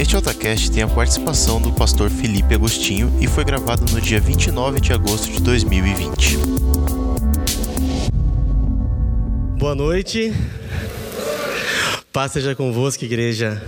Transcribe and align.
Este 0.00 0.16
AutoCast 0.16 0.70
tem 0.70 0.82
a 0.82 0.88
participação 0.88 1.60
do 1.60 1.70
pastor 1.72 2.08
Felipe 2.08 2.54
Agostinho 2.54 3.12
e 3.20 3.26
foi 3.26 3.44
gravado 3.44 3.84
no 3.92 4.00
dia 4.00 4.18
29 4.18 4.80
de 4.80 4.94
agosto 4.94 5.30
de 5.30 5.42
2020. 5.42 6.38
Boa 9.58 9.74
noite. 9.74 10.32
Paz 12.10 12.32
seja 12.32 12.54
convosco, 12.54 13.04
igreja. 13.04 13.62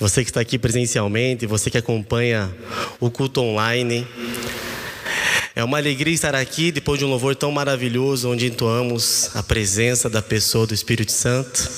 Você 0.00 0.24
que 0.24 0.30
está 0.30 0.40
aqui 0.40 0.58
presencialmente, 0.58 1.46
você 1.46 1.70
que 1.70 1.78
acompanha 1.78 2.50
o 2.98 3.08
culto 3.12 3.42
online. 3.42 4.04
É 5.54 5.64
uma 5.64 5.78
alegria 5.78 6.14
estar 6.14 6.34
aqui 6.34 6.70
depois 6.70 6.98
de 6.98 7.04
um 7.04 7.08
louvor 7.08 7.34
tão 7.34 7.50
maravilhoso, 7.50 8.30
onde 8.30 8.46
entoamos 8.46 9.30
a 9.34 9.42
presença 9.42 10.08
da 10.08 10.22
pessoa 10.22 10.66
do 10.66 10.74
Espírito 10.74 11.10
Santo. 11.10 11.68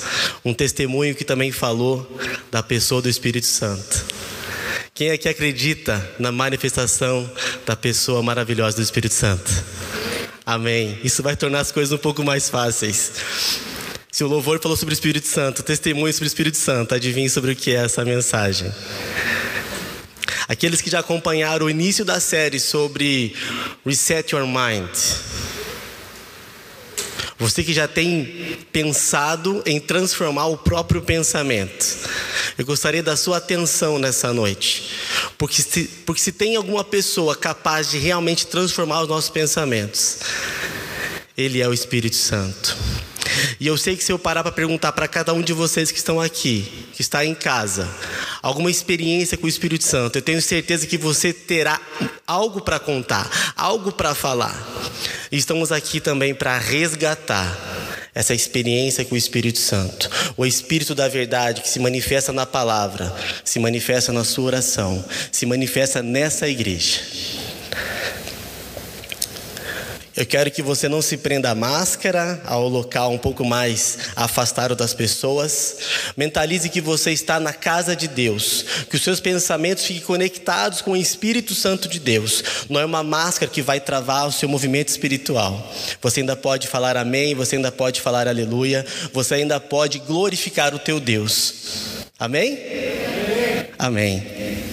Um 0.45 0.53
testemunho 0.53 1.15
que 1.15 1.23
também 1.23 1.51
falou 1.51 2.19
da 2.51 2.61
pessoa 2.61 3.01
do 3.01 3.09
Espírito 3.09 3.47
Santo. 3.47 4.05
Quem 4.93 5.09
aqui 5.09 5.27
acredita 5.27 6.07
na 6.19 6.31
manifestação 6.31 7.29
da 7.65 7.75
pessoa 7.75 8.21
maravilhosa 8.21 8.77
do 8.77 8.83
Espírito 8.83 9.15
Santo? 9.15 9.51
Amém. 10.45 10.99
Isso 11.03 11.23
vai 11.23 11.35
tornar 11.35 11.61
as 11.61 11.71
coisas 11.71 11.91
um 11.91 11.97
pouco 11.97 12.23
mais 12.23 12.49
fáceis. 12.49 13.11
Se 14.11 14.23
o 14.23 14.27
louvor 14.27 14.59
falou 14.59 14.77
sobre 14.77 14.93
o 14.93 14.95
Espírito 14.95 15.27
Santo, 15.27 15.63
testemunho 15.63 16.13
sobre 16.13 16.25
o 16.25 16.27
Espírito 16.27 16.57
Santo, 16.57 16.93
adivinhe 16.93 17.27
sobre 17.27 17.53
o 17.53 17.55
que 17.55 17.71
é 17.71 17.85
essa 17.85 18.05
mensagem. 18.05 18.71
Aqueles 20.47 20.81
que 20.81 20.89
já 20.89 20.99
acompanharam 20.99 21.65
o 21.65 21.69
início 21.69 22.03
da 22.03 22.19
série 22.19 22.59
sobre 22.59 23.35
Reset 23.85 24.35
Your 24.35 24.45
Mind. 24.45 24.89
Você 27.39 27.63
que 27.63 27.73
já 27.73 27.87
tem 27.87 28.57
pensado 28.71 29.61
em 29.65 29.79
transformar 29.79 30.47
o 30.47 30.57
próprio 30.57 31.01
pensamento. 31.01 31.85
Eu 32.57 32.65
gostaria 32.65 33.03
da 33.03 33.17
sua 33.17 33.37
atenção 33.37 33.97
nessa 33.97 34.31
noite. 34.31 34.91
Porque 35.37 35.61
se, 35.61 35.83
porque 36.05 36.21
se 36.21 36.31
tem 36.31 36.55
alguma 36.55 36.83
pessoa 36.83 37.35
capaz 37.35 37.89
de 37.89 37.97
realmente 37.97 38.47
transformar 38.47 39.01
os 39.01 39.09
nossos 39.09 39.29
pensamentos, 39.29 40.19
Ele 41.37 41.61
é 41.61 41.67
o 41.67 41.73
Espírito 41.73 42.15
Santo. 42.15 42.77
E 43.59 43.67
eu 43.67 43.77
sei 43.77 43.95
que 43.95 44.03
se 44.03 44.11
eu 44.11 44.19
parar 44.19 44.43
para 44.43 44.51
perguntar 44.51 44.91
para 44.91 45.07
cada 45.07 45.33
um 45.33 45.41
de 45.41 45.53
vocês 45.53 45.91
que 45.91 45.97
estão 45.97 46.19
aqui, 46.19 46.71
que 46.93 47.01
está 47.01 47.25
em 47.25 47.33
casa, 47.33 47.89
alguma 48.41 48.69
experiência 48.69 49.37
com 49.37 49.45
o 49.45 49.49
Espírito 49.49 49.83
Santo, 49.83 50.17
eu 50.17 50.21
tenho 50.21 50.41
certeza 50.41 50.87
que 50.87 50.97
você 50.97 51.33
terá 51.33 51.79
algo 52.27 52.61
para 52.61 52.79
contar, 52.79 53.29
algo 53.55 53.91
para 53.91 54.13
falar. 54.15 54.55
E 55.31 55.37
estamos 55.37 55.71
aqui 55.71 55.99
também 55.99 56.33
para 56.33 56.57
resgatar 56.57 57.57
essa 58.15 58.33
experiência 58.33 59.03
com 59.03 59.15
o 59.15 59.17
Espírito 59.17 59.57
Santo, 59.59 60.09
o 60.37 60.45
Espírito 60.45 60.93
da 60.93 61.07
verdade 61.07 61.61
que 61.61 61.69
se 61.69 61.79
manifesta 61.79 62.31
na 62.31 62.45
palavra, 62.45 63.13
se 63.43 63.59
manifesta 63.59 64.13
na 64.13 64.23
sua 64.23 64.45
oração, 64.45 65.03
se 65.31 65.45
manifesta 65.45 66.03
nessa 66.03 66.47
igreja. 66.47 67.01
Eu 70.15 70.27
quero 70.27 70.51
que 70.51 70.61
você 70.61 70.87
não 70.87 71.01
se 71.01 71.17
prenda 71.17 71.49
à 71.49 71.55
máscara, 71.55 72.39
ao 72.45 72.67
local 72.67 73.11
um 73.11 73.17
pouco 73.17 73.43
mais 73.43 73.97
afastado 74.15 74.75
das 74.75 74.93
pessoas. 74.93 75.77
Mentalize 76.15 76.69
que 76.69 76.79
você 76.79 77.11
está 77.11 77.39
na 77.39 77.51
casa 77.51 77.95
de 77.95 78.07
Deus, 78.07 78.63
que 78.89 78.95
os 78.95 79.01
seus 79.01 79.19
pensamentos 79.19 79.83
fiquem 79.85 80.03
conectados 80.03 80.81
com 80.81 80.91
o 80.91 80.97
Espírito 80.97 81.55
Santo 81.55 81.89
de 81.89 81.99
Deus. 81.99 82.43
Não 82.69 82.79
é 82.79 82.85
uma 82.85 83.01
máscara 83.01 83.51
que 83.51 83.61
vai 83.61 83.79
travar 83.79 84.27
o 84.27 84.31
seu 84.31 84.47
movimento 84.47 84.89
espiritual. 84.89 85.73
Você 85.99 86.19
ainda 86.19 86.35
pode 86.35 86.67
falar 86.67 86.95
amém, 86.95 87.33
você 87.33 87.55
ainda 87.55 87.71
pode 87.71 87.99
falar 87.99 88.27
aleluia, 88.27 88.85
você 89.11 89.35
ainda 89.35 89.59
pode 89.59 89.97
glorificar 89.97 90.75
o 90.75 90.79
teu 90.79 90.99
Deus. 90.99 91.55
Amém? 92.19 92.59
Amém. 93.79 94.72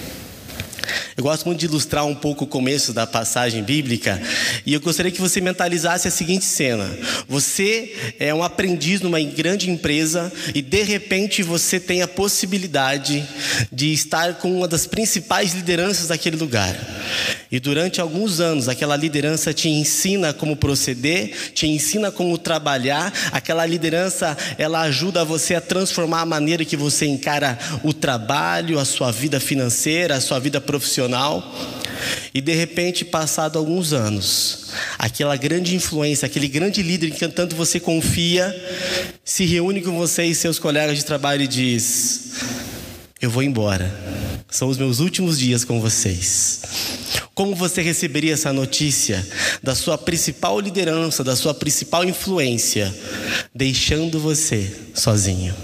Eu 1.21 1.25
gosto 1.25 1.45
muito 1.45 1.59
de 1.59 1.67
ilustrar 1.67 2.03
um 2.03 2.15
pouco 2.15 2.45
o 2.45 2.47
começo 2.47 2.91
da 2.93 3.05
passagem 3.05 3.61
bíblica 3.61 4.19
e 4.65 4.73
eu 4.73 4.81
gostaria 4.81 5.11
que 5.11 5.21
você 5.21 5.39
mentalizasse 5.39 6.07
a 6.07 6.11
seguinte 6.11 6.43
cena: 6.43 6.89
você 7.29 8.15
é 8.19 8.33
um 8.33 8.41
aprendiz 8.41 9.01
numa 9.01 9.21
grande 9.21 9.69
empresa 9.69 10.33
e 10.55 10.63
de 10.63 10.81
repente 10.81 11.43
você 11.43 11.79
tem 11.79 12.01
a 12.01 12.07
possibilidade 12.07 13.23
de 13.71 13.93
estar 13.93 14.39
com 14.39 14.51
uma 14.51 14.67
das 14.67 14.87
principais 14.87 15.53
lideranças 15.53 16.07
daquele 16.07 16.37
lugar. 16.37 16.75
E 17.51 17.59
durante 17.59 17.99
alguns 17.99 18.39
anos, 18.39 18.69
aquela 18.69 18.95
liderança 18.95 19.53
te 19.53 19.67
ensina 19.67 20.31
como 20.31 20.55
proceder, 20.55 21.51
te 21.53 21.67
ensina 21.67 22.09
como 22.09 22.37
trabalhar. 22.37 23.11
Aquela 23.33 23.65
liderança, 23.65 24.37
ela 24.57 24.81
ajuda 24.83 25.25
você 25.25 25.55
a 25.55 25.61
transformar 25.61 26.21
a 26.21 26.25
maneira 26.25 26.63
que 26.63 26.77
você 26.77 27.05
encara 27.05 27.59
o 27.83 27.93
trabalho, 27.93 28.79
a 28.79 28.85
sua 28.85 29.11
vida 29.11 29.37
financeira, 29.37 30.15
a 30.15 30.21
sua 30.21 30.39
vida 30.39 30.61
profissional. 30.61 31.43
E 32.33 32.39
de 32.39 32.53
repente, 32.53 33.03
passado 33.03 33.59
alguns 33.59 33.91
anos, 33.91 34.71
aquela 34.97 35.35
grande 35.35 35.75
influência, 35.75 36.25
aquele 36.25 36.47
grande 36.47 36.81
líder 36.81 37.07
em 37.07 37.11
que 37.11 37.27
tanto 37.27 37.53
você 37.53 37.81
confia, 37.81 38.55
se 39.25 39.45
reúne 39.45 39.81
com 39.81 39.97
você 39.97 40.23
e 40.23 40.33
seus 40.33 40.57
colegas 40.57 40.97
de 40.97 41.03
trabalho 41.03 41.43
e 41.43 41.47
diz: 41.47 42.31
Eu 43.21 43.29
vou 43.29 43.43
embora. 43.43 43.93
São 44.49 44.69
os 44.69 44.77
meus 44.77 44.99
últimos 44.99 45.37
dias 45.37 45.63
com 45.65 45.79
vocês. 45.81 46.90
Como 47.33 47.55
você 47.55 47.81
receberia 47.81 48.33
essa 48.33 48.51
notícia 48.51 49.25
da 49.63 49.73
sua 49.73 49.97
principal 49.97 50.59
liderança, 50.59 51.23
da 51.23 51.35
sua 51.35 51.53
principal 51.53 52.03
influência, 52.03 52.93
deixando 53.55 54.19
você 54.19 54.75
sozinho? 54.93 55.55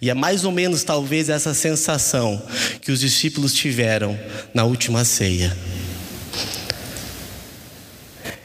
E 0.00 0.10
é 0.10 0.14
mais 0.14 0.44
ou 0.44 0.50
menos 0.50 0.82
talvez 0.82 1.28
essa 1.28 1.54
sensação 1.54 2.42
que 2.80 2.90
os 2.90 2.98
discípulos 2.98 3.54
tiveram 3.54 4.18
na 4.52 4.64
última 4.64 5.04
ceia. 5.04 5.56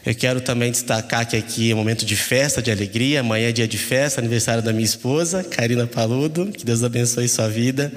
Eu 0.06 0.16
quero 0.16 0.40
também 0.40 0.72
destacar 0.72 1.28
que 1.28 1.36
aqui 1.36 1.72
é 1.72 1.76
momento 1.76 2.06
de 2.06 2.16
festa, 2.16 2.62
de 2.62 2.72
alegria. 2.72 3.20
Amanhã 3.20 3.50
é 3.50 3.52
dia 3.52 3.68
de 3.68 3.78
festa, 3.78 4.22
aniversário 4.22 4.64
da 4.64 4.72
minha 4.72 4.86
esposa, 4.86 5.44
Karina 5.44 5.86
Paludo. 5.86 6.46
Que 6.52 6.64
Deus 6.64 6.82
abençoe 6.82 7.28
sua 7.28 7.50
vida. 7.50 7.92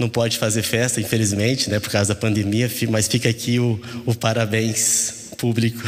Não 0.00 0.08
pode 0.08 0.38
fazer 0.38 0.62
festa, 0.62 0.98
infelizmente, 0.98 1.68
né, 1.68 1.78
por 1.78 1.90
causa 1.90 2.14
da 2.14 2.18
pandemia, 2.18 2.70
mas 2.88 3.06
fica 3.06 3.28
aqui 3.28 3.60
o, 3.60 3.78
o 4.06 4.14
parabéns 4.14 5.28
público. 5.36 5.82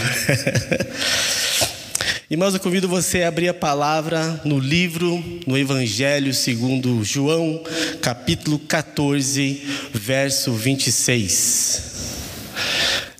Irmãos, 2.31 2.53
eu 2.53 2.61
convido 2.61 2.87
você 2.87 3.22
a 3.22 3.28
abrir 3.28 3.49
a 3.49 3.55
palavra 3.55 4.39
no 4.45 4.59
livro, 4.59 5.25
no 5.47 5.56
Evangelho 5.56 6.34
segundo 6.34 7.03
João, 7.03 7.65
capítulo 8.03 8.59
14, 8.59 9.62
verso 9.95 10.53
26. 10.53 11.83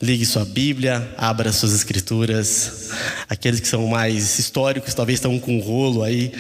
Ligue 0.03 0.27
sua 0.27 0.45
Bíblia, 0.45 1.09
abra 1.17 1.53
suas 1.53 1.73
escrituras. 1.73 2.91
Aqueles 3.31 3.61
que 3.61 3.69
são 3.69 3.87
mais 3.87 4.39
históricos, 4.39 4.93
talvez 4.93 5.17
estão 5.19 5.39
com 5.39 5.57
um 5.57 5.61
rolo 5.61 6.03
aí 6.03 6.33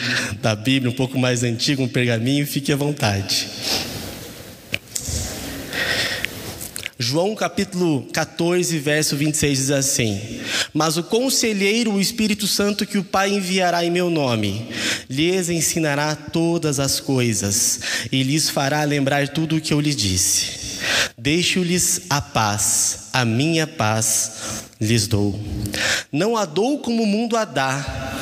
da 0.42 0.54
Bíblia, 0.54 0.92
um 0.92 0.94
pouco 0.94 1.18
mais 1.18 1.42
antigo, 1.42 1.82
um 1.82 1.88
pergaminho, 1.88 2.46
fique 2.46 2.70
à 2.70 2.76
vontade. 2.76 3.48
João 7.02 7.34
capítulo 7.34 8.06
14, 8.12 8.78
verso 8.78 9.16
26 9.16 9.58
diz 9.58 9.70
assim: 9.72 10.20
Mas 10.72 10.96
o 10.96 11.02
conselheiro, 11.02 11.94
o 11.94 12.00
Espírito 12.00 12.46
Santo 12.46 12.86
que 12.86 12.96
o 12.96 13.02
Pai 13.02 13.32
enviará 13.32 13.84
em 13.84 13.90
meu 13.90 14.08
nome, 14.08 14.68
lhes 15.10 15.48
ensinará 15.48 16.14
todas 16.14 16.78
as 16.78 17.00
coisas 17.00 17.80
e 18.12 18.22
lhes 18.22 18.48
fará 18.48 18.84
lembrar 18.84 19.28
tudo 19.28 19.56
o 19.56 19.60
que 19.60 19.74
eu 19.74 19.80
lhes 19.80 19.96
disse. 19.96 20.78
Deixo-lhes 21.18 22.02
a 22.08 22.20
paz, 22.20 23.08
a 23.12 23.24
minha 23.24 23.66
paz 23.66 24.62
lhes 24.80 25.08
dou. 25.08 25.38
Não 26.12 26.36
a 26.36 26.44
dou 26.44 26.78
como 26.78 27.02
o 27.02 27.06
mundo 27.06 27.36
a 27.36 27.44
dá. 27.44 28.20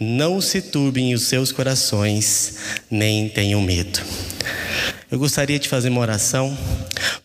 Não 0.00 0.40
se 0.40 0.60
turbem 0.60 1.14
os 1.14 1.28
seus 1.28 1.52
corações, 1.52 2.56
nem 2.90 3.28
tenham 3.28 3.62
medo. 3.62 4.00
Eu 5.10 5.18
gostaria 5.18 5.58
de 5.58 5.68
fazer 5.68 5.88
uma 5.88 6.02
oração. 6.02 6.56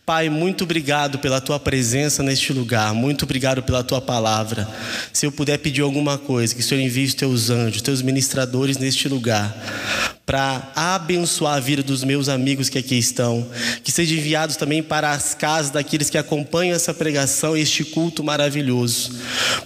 Pai, 0.06 0.30
muito 0.30 0.64
obrigado 0.64 1.18
pela 1.18 1.38
tua 1.38 1.60
presença 1.60 2.22
neste 2.22 2.50
lugar, 2.50 2.94
muito 2.94 3.24
obrigado 3.24 3.62
pela 3.62 3.84
tua 3.84 4.00
palavra. 4.00 4.66
Se 5.12 5.26
eu 5.26 5.32
puder 5.32 5.58
pedir 5.58 5.82
alguma 5.82 6.16
coisa, 6.16 6.54
que 6.54 6.60
o 6.60 6.64
Senhor 6.64 6.80
envie 6.80 7.04
os 7.04 7.14
teus 7.14 7.50
anjos, 7.50 7.76
os 7.76 7.82
teus 7.82 8.00
ministradores 8.00 8.78
neste 8.78 9.06
lugar, 9.06 9.54
para 10.26 10.72
abençoar 10.74 11.56
a 11.56 11.60
vida 11.60 11.82
dos 11.82 12.02
meus 12.02 12.28
amigos 12.30 12.70
que 12.70 12.78
aqui 12.78 12.96
estão, 12.96 13.46
que 13.82 13.92
sejam 13.92 14.16
enviados 14.16 14.56
também 14.56 14.82
para 14.82 15.10
as 15.10 15.34
casas 15.34 15.70
daqueles 15.70 16.08
que 16.08 16.16
acompanham 16.16 16.74
essa 16.74 16.94
pregação, 16.94 17.54
este 17.54 17.84
culto 17.84 18.24
maravilhoso, 18.24 19.12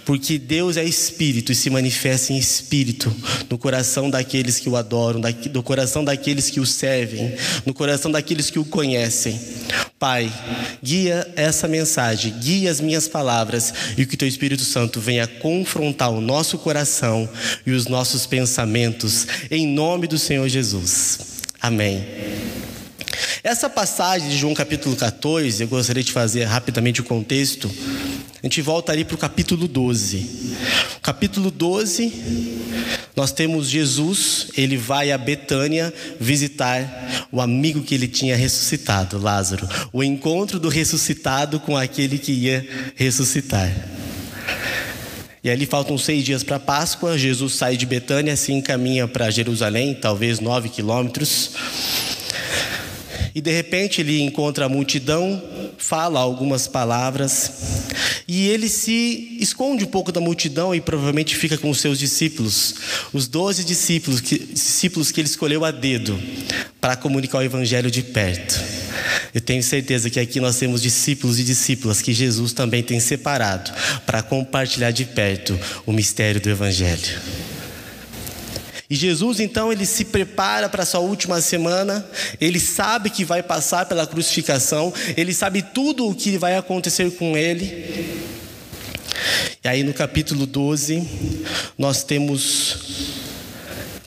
porque 0.05 0.37
Deus 0.37 0.75
é 0.75 0.83
espírito 0.83 1.51
e 1.51 1.55
se 1.55 1.69
manifesta 1.69 2.33
em 2.33 2.37
espírito 2.37 3.13
no 3.49 3.57
coração 3.57 4.09
daqueles 4.09 4.59
que 4.59 4.67
o 4.67 4.75
adoram, 4.75 5.21
no 5.53 5.63
coração 5.63 6.03
daqueles 6.03 6.49
que 6.49 6.59
o 6.59 6.65
servem, 6.65 7.35
no 7.65 7.73
coração 7.73 8.11
daqueles 8.11 8.49
que 8.49 8.59
o 8.59 8.65
conhecem. 8.65 9.39
Pai, 9.99 10.31
guia 10.81 11.29
essa 11.35 11.67
mensagem, 11.67 12.33
guia 12.39 12.71
as 12.71 12.79
minhas 12.79 13.05
palavras 13.05 13.73
e 13.97 14.05
que 14.05 14.15
o 14.15 14.17
teu 14.17 14.29
Espírito 14.29 14.63
Santo 14.63 15.01
venha 15.01 15.27
confrontar 15.27 16.09
o 16.09 16.21
nosso 16.21 16.57
coração 16.57 17.27
e 17.65 17.71
os 17.71 17.85
nossos 17.85 18.25
pensamentos, 18.25 19.27
em 19.51 19.67
nome 19.67 20.07
do 20.07 20.17
Senhor 20.17 20.47
Jesus. 20.47 21.19
Amém. 21.61 22.07
Essa 23.43 23.69
passagem 23.69 24.29
de 24.29 24.37
João 24.37 24.53
capítulo 24.53 24.95
14, 24.95 25.63
eu 25.63 25.67
gostaria 25.67 26.03
de 26.03 26.13
fazer 26.13 26.45
rapidamente 26.45 27.01
o 27.01 27.03
contexto. 27.03 27.69
A 28.41 28.45
gente 28.45 28.61
volta 28.61 28.93
ali 28.93 29.03
para 29.03 29.15
o 29.15 29.17
capítulo 29.17 29.67
12. 29.67 30.55
Capítulo 31.01 31.51
12, 31.51 32.13
nós 33.13 33.33
temos 33.33 33.69
Jesus, 33.69 34.47
ele 34.55 34.77
vai 34.77 35.11
a 35.11 35.17
Betânia 35.17 35.93
visitar 36.21 37.27
o 37.33 37.41
amigo 37.41 37.83
que 37.83 37.93
ele 37.93 38.07
tinha 38.07 38.37
ressuscitado, 38.37 39.19
Lázaro. 39.19 39.67
O 39.91 40.01
encontro 40.01 40.57
do 40.57 40.69
ressuscitado 40.69 41.59
com 41.59 41.75
aquele 41.75 42.17
que 42.17 42.31
ia 42.31 42.65
ressuscitar. 42.95 43.69
E 45.43 45.49
ali 45.49 45.65
faltam 45.65 45.97
seis 45.97 46.23
dias 46.23 46.41
para 46.41 46.59
Páscoa. 46.59 47.17
Jesus 47.17 47.55
sai 47.55 47.75
de 47.75 47.85
Betânia, 47.85 48.37
se 48.37 48.53
encaminha 48.53 49.05
para 49.05 49.29
Jerusalém, 49.29 49.93
talvez 49.93 50.39
nove 50.39 50.69
quilômetros. 50.69 51.51
E 53.33 53.41
de 53.41 53.51
repente 53.51 54.01
ele 54.01 54.21
encontra 54.21 54.65
a 54.65 54.69
multidão, 54.69 55.41
fala 55.77 56.19
algumas 56.19 56.67
palavras, 56.67 57.51
e 58.29 58.47
ele 58.47 58.69
se 58.69 59.37
esconde 59.39 59.83
um 59.83 59.87
pouco 59.87 60.11
da 60.11 60.21
multidão 60.21 60.75
e 60.75 60.79
provavelmente 60.79 61.35
fica 61.35 61.57
com 61.57 61.67
os 61.67 61.79
seus 61.79 61.97
discípulos, 61.97 62.75
os 63.11 63.27
doze 63.27 63.63
discípulos 63.63 64.21
que, 64.21 64.37
discípulos 64.37 65.11
que 65.11 65.19
ele 65.19 65.27
escolheu 65.27 65.65
a 65.65 65.71
dedo 65.71 66.15
para 66.79 66.95
comunicar 66.95 67.39
o 67.39 67.41
evangelho 67.41 67.89
de 67.89 68.03
perto. 68.03 68.63
Eu 69.33 69.41
tenho 69.41 69.63
certeza 69.63 70.11
que 70.11 70.19
aqui 70.19 70.39
nós 70.39 70.57
temos 70.57 70.79
discípulos 70.79 71.39
e 71.39 71.43
discípulas 71.43 72.03
que 72.03 72.13
Jesus 72.13 72.53
também 72.53 72.83
tem 72.83 72.99
separado 72.99 73.71
para 74.05 74.21
compartilhar 74.21 74.91
de 74.91 75.05
perto 75.05 75.59
o 75.87 75.91
mistério 75.91 76.39
do 76.39 76.51
Evangelho. 76.51 77.19
E 78.89 78.95
Jesus 78.95 79.39
então 79.39 79.71
ele 79.71 79.85
se 79.85 80.05
prepara 80.05 80.67
para 80.67 80.83
sua 80.83 80.99
última 80.99 81.39
semana, 81.41 82.03
ele 82.41 82.59
sabe 82.59 83.11
que 83.11 83.23
vai 83.23 83.43
passar 83.43 83.85
pela 83.85 84.07
crucificação, 84.07 84.91
ele 85.15 85.31
sabe 85.33 85.61
tudo 85.61 86.07
o 86.07 86.15
que 86.15 86.37
vai 86.37 86.57
acontecer 86.57 87.11
com 87.11 87.37
ele. 87.37 88.19
E 89.63 89.67
aí 89.67 89.83
no 89.83 89.93
capítulo 89.93 90.47
12, 90.47 91.07
nós 91.77 92.03
temos 92.03 92.77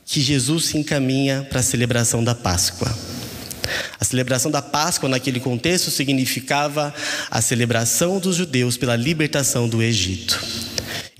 que 0.05 0.20
Jesus 0.20 0.67
se 0.67 0.79
encaminha 0.79 1.46
para 1.49 1.61
a 1.61 1.62
celebração 1.62 2.25
da 2.25 2.34
Páscoa. 2.34 2.93
A 4.00 4.05
celebração 4.05 4.50
da 4.50 4.61
Páscoa, 4.61 5.08
naquele 5.08 5.38
contexto, 5.38 5.90
significava 5.90 6.93
a 7.31 7.40
celebração 7.40 8.19
dos 8.19 8.37
judeus 8.37 8.76
pela 8.76 8.96
libertação 8.96 9.69
do 9.69 9.81
Egito. 9.81 10.71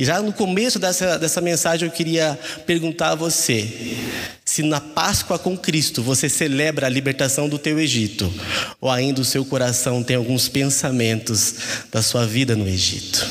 E 0.03 0.05
já 0.05 0.21
no 0.21 0.33
começo 0.33 0.81
dessa, 0.81 1.17
dessa 1.17 1.41
mensagem 1.41 1.87
eu 1.87 1.93
queria 1.95 2.37
perguntar 2.67 3.11
a 3.11 3.15
você: 3.15 3.97
se 4.45 4.61
na 4.61 4.81
Páscoa 4.81 5.39
com 5.39 5.57
Cristo 5.57 6.03
você 6.03 6.29
celebra 6.29 6.89
a 6.89 6.91
libertação 6.91 7.49
do 7.49 7.57
teu 7.57 7.79
Egito, 7.79 8.35
ou 8.81 8.91
ainda 8.91 9.21
o 9.21 9.25
seu 9.25 9.45
coração 9.45 10.03
tem 10.03 10.17
alguns 10.17 10.49
pensamentos 10.49 11.55
da 11.93 12.03
sua 12.03 12.27
vida 12.27 12.57
no 12.57 12.67
Egito? 12.67 13.25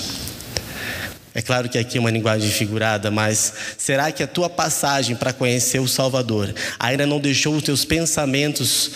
É 1.33 1.41
claro 1.41 1.67
que 1.67 1.77
aqui 1.77 1.97
é 1.97 1.99
uma 1.99 2.09
linguagem 2.09 2.49
figurada, 2.49 3.11
mas 3.11 3.51
será 3.77 4.09
que 4.09 4.23
a 4.23 4.27
tua 4.27 4.49
passagem 4.49 5.13
para 5.13 5.33
conhecer 5.33 5.79
o 5.79 5.89
Salvador 5.89 6.55
ainda 6.79 7.05
não 7.05 7.19
deixou 7.19 7.53
os 7.53 7.63
teus 7.63 7.83
pensamentos 7.83 8.91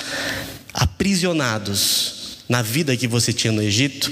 aprisionados 0.74 2.38
na 2.48 2.62
vida 2.62 2.95
que 2.95 3.06
você 3.06 3.33
tinha 3.33 3.51
no 3.51 3.62
Egito? 3.62 4.10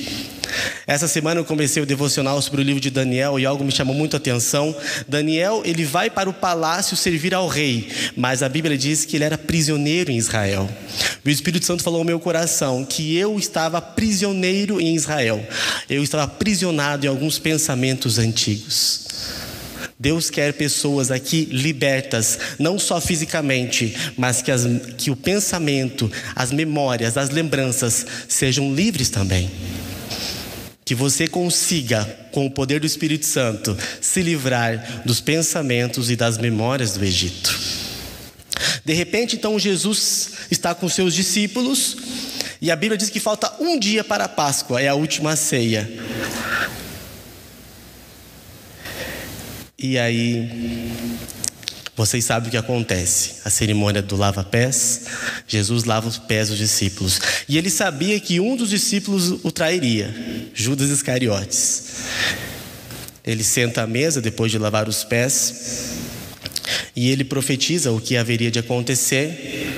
Essa 0.86 1.08
semana 1.08 1.40
eu 1.40 1.46
comecei 1.46 1.82
o 1.82 1.86
devocional 1.86 2.42
sobre 2.42 2.62
o 2.62 2.64
livro 2.64 2.82
de 2.82 2.90
Daniel 2.90 3.40
e 3.40 3.46
algo 3.46 3.64
me 3.64 3.72
chamou 3.72 3.96
muito 3.96 4.16
a 4.16 4.18
atenção. 4.18 4.76
Daniel, 5.08 5.62
ele 5.66 5.86
vai 5.86 6.10
para 6.10 6.30
o 6.30 6.34
palácio 6.34 6.98
servir 6.98 7.34
ao 7.34 7.48
rei, 7.48 7.88
mas 8.16 8.44
a 8.44 8.50
Bíblia 8.50 8.78
diz 8.78 9.06
que 9.06 9.16
ele 9.16 9.24
era 9.24 9.38
prisioneiro 9.38 10.12
em 10.12 10.18
Israel. 10.18 10.70
O 11.26 11.30
Espírito 11.30 11.66
Santo 11.66 11.84
falou 11.84 12.00
ao 12.00 12.06
meu 12.06 12.20
coração 12.20 12.84
que 12.84 13.16
eu 13.16 13.40
estava 13.40 13.82
prisioneiro 13.82 14.82
em 14.82 14.96
Israel. 14.96 15.46
Eu 15.90 16.04
estava 16.04 16.24
aprisionado 16.24 17.06
em 17.06 17.10
alguns 17.10 17.40
pensamentos 17.40 18.18
antigos. 18.18 19.04
Deus 20.04 20.30
quer 20.30 20.52
pessoas 20.52 21.12
aqui 21.12 21.48
libertas, 21.50 22.38
não 22.60 22.78
só 22.78 23.00
fisicamente, 23.00 23.96
mas 24.18 24.42
que, 24.42 24.52
as, 24.52 24.64
que 24.98 25.10
o 25.10 25.16
pensamento, 25.16 26.12
as 26.36 26.52
memórias, 26.52 27.16
as 27.16 27.30
lembranças 27.30 28.06
sejam 28.28 28.76
livres 28.76 29.10
também. 29.10 29.50
Que 30.86 30.94
você 30.94 31.28
consiga, 31.28 32.04
com 32.32 32.46
o 32.46 32.52
poder 32.52 32.80
do 32.80 32.86
Espírito 32.86 33.26
Santo, 33.26 33.78
se 34.02 34.22
livrar 34.22 35.04
dos 35.06 35.22
pensamentos 35.22 36.10
e 36.10 36.16
das 36.16 36.38
memórias 36.38 36.94
do 36.94 37.04
Egito. 37.04 37.58
De 38.84 38.94
repente, 38.94 39.36
então, 39.36 39.58
Jesus 39.58 40.32
está 40.52 40.76
com 40.76 40.90
seus 40.90 41.14
discípulos 41.14 41.98
e 42.62 42.72
a 42.72 42.76
Bíblia 42.76 42.98
diz 42.98 43.10
que 43.10 43.20
falta 43.20 43.54
um 43.60 43.78
dia 43.78 44.04
para 44.04 44.26
a 44.26 44.30
Páscoa, 44.30 44.82
é 44.82 44.88
a 44.88 44.96
última 44.96 45.36
ceia. 45.36 45.90
E 49.78 50.00
aí, 50.00 50.50
vocês 51.96 52.26
sabem 52.26 52.48
o 52.48 52.52
que 52.52 52.58
acontece. 52.58 53.36
A 53.46 53.50
cerimônia 53.50 54.02
do 54.02 54.16
lava-pés, 54.16 55.02
Jesus 55.48 55.84
lava 55.84 56.08
os 56.08 56.18
pés 56.18 56.50
dos 56.50 56.58
discípulos. 56.58 57.20
E 57.48 57.58
ele 57.58 57.70
sabia 57.70 58.20
que 58.20 58.40
um 58.40 58.56
dos 58.56 58.70
discípulos 58.70 59.40
o 59.44 59.52
trairia, 59.52 60.14
Judas 60.54 60.90
Iscariotes. 60.90 61.84
Ele 63.24 63.44
senta 63.44 63.84
à 63.84 63.88
mesa 63.88 64.20
depois 64.20 64.52
de 64.52 64.58
lavar 64.58 64.90
os 64.90 65.04
pés 65.04 65.94
e 66.96 67.10
ele 67.10 67.24
profetiza 67.24 67.92
o 67.92 68.02
que 68.02 68.18
haveria 68.18 68.52
de 68.52 68.60
acontecer. 68.60 69.72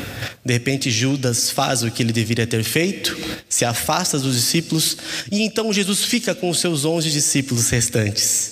De 0.43 0.53
repente, 0.53 0.91
Judas 0.91 1.49
faz 1.49 1.83
o 1.83 1.91
que 1.91 2.03
ele 2.03 2.13
deveria 2.13 2.45
ter 2.45 2.63
feito, 2.63 3.17
se 3.55 3.63
afasta 3.63 4.19
dos 4.19 4.35
discípulos, 4.35 4.97
e 5.31 5.41
então 5.41 5.71
Jesus 5.71 6.03
fica 6.03 6.35
com 6.35 6.49
os 6.49 6.59
seus 6.59 6.83
onze 6.83 7.09
discípulos 7.09 7.69
restantes 7.69 8.51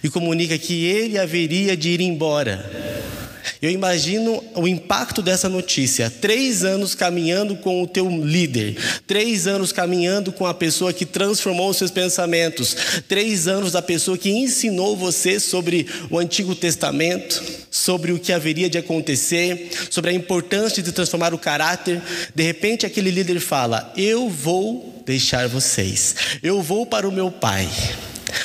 e 0.00 0.08
comunica 0.08 0.56
que 0.56 0.84
ele 0.84 1.18
haveria 1.18 1.76
de 1.76 1.90
ir 1.90 2.00
embora. 2.00 3.23
Eu 3.64 3.70
imagino 3.70 4.44
o 4.54 4.68
impacto 4.68 5.22
dessa 5.22 5.48
notícia. 5.48 6.10
Três 6.10 6.64
anos 6.64 6.94
caminhando 6.94 7.56
com 7.56 7.82
o 7.82 7.86
teu 7.86 8.06
líder, 8.10 8.76
três 9.06 9.46
anos 9.46 9.72
caminhando 9.72 10.30
com 10.32 10.44
a 10.44 10.52
pessoa 10.52 10.92
que 10.92 11.06
transformou 11.06 11.70
os 11.70 11.78
seus 11.78 11.90
pensamentos, 11.90 12.76
três 13.08 13.48
anos 13.48 13.72
da 13.72 13.80
pessoa 13.80 14.18
que 14.18 14.28
ensinou 14.28 14.94
você 14.94 15.40
sobre 15.40 15.86
o 16.10 16.18
Antigo 16.18 16.54
Testamento, 16.54 17.42
sobre 17.70 18.12
o 18.12 18.18
que 18.18 18.34
haveria 18.34 18.68
de 18.68 18.76
acontecer, 18.76 19.70
sobre 19.88 20.10
a 20.10 20.14
importância 20.14 20.82
de 20.82 20.92
transformar 20.92 21.32
o 21.32 21.38
caráter. 21.38 22.02
De 22.34 22.42
repente, 22.42 22.84
aquele 22.84 23.10
líder 23.10 23.40
fala: 23.40 23.94
Eu 23.96 24.28
vou 24.28 25.02
deixar 25.06 25.48
vocês, 25.48 26.14
eu 26.42 26.60
vou 26.60 26.84
para 26.84 27.08
o 27.08 27.12
meu 27.12 27.30
pai. 27.30 27.66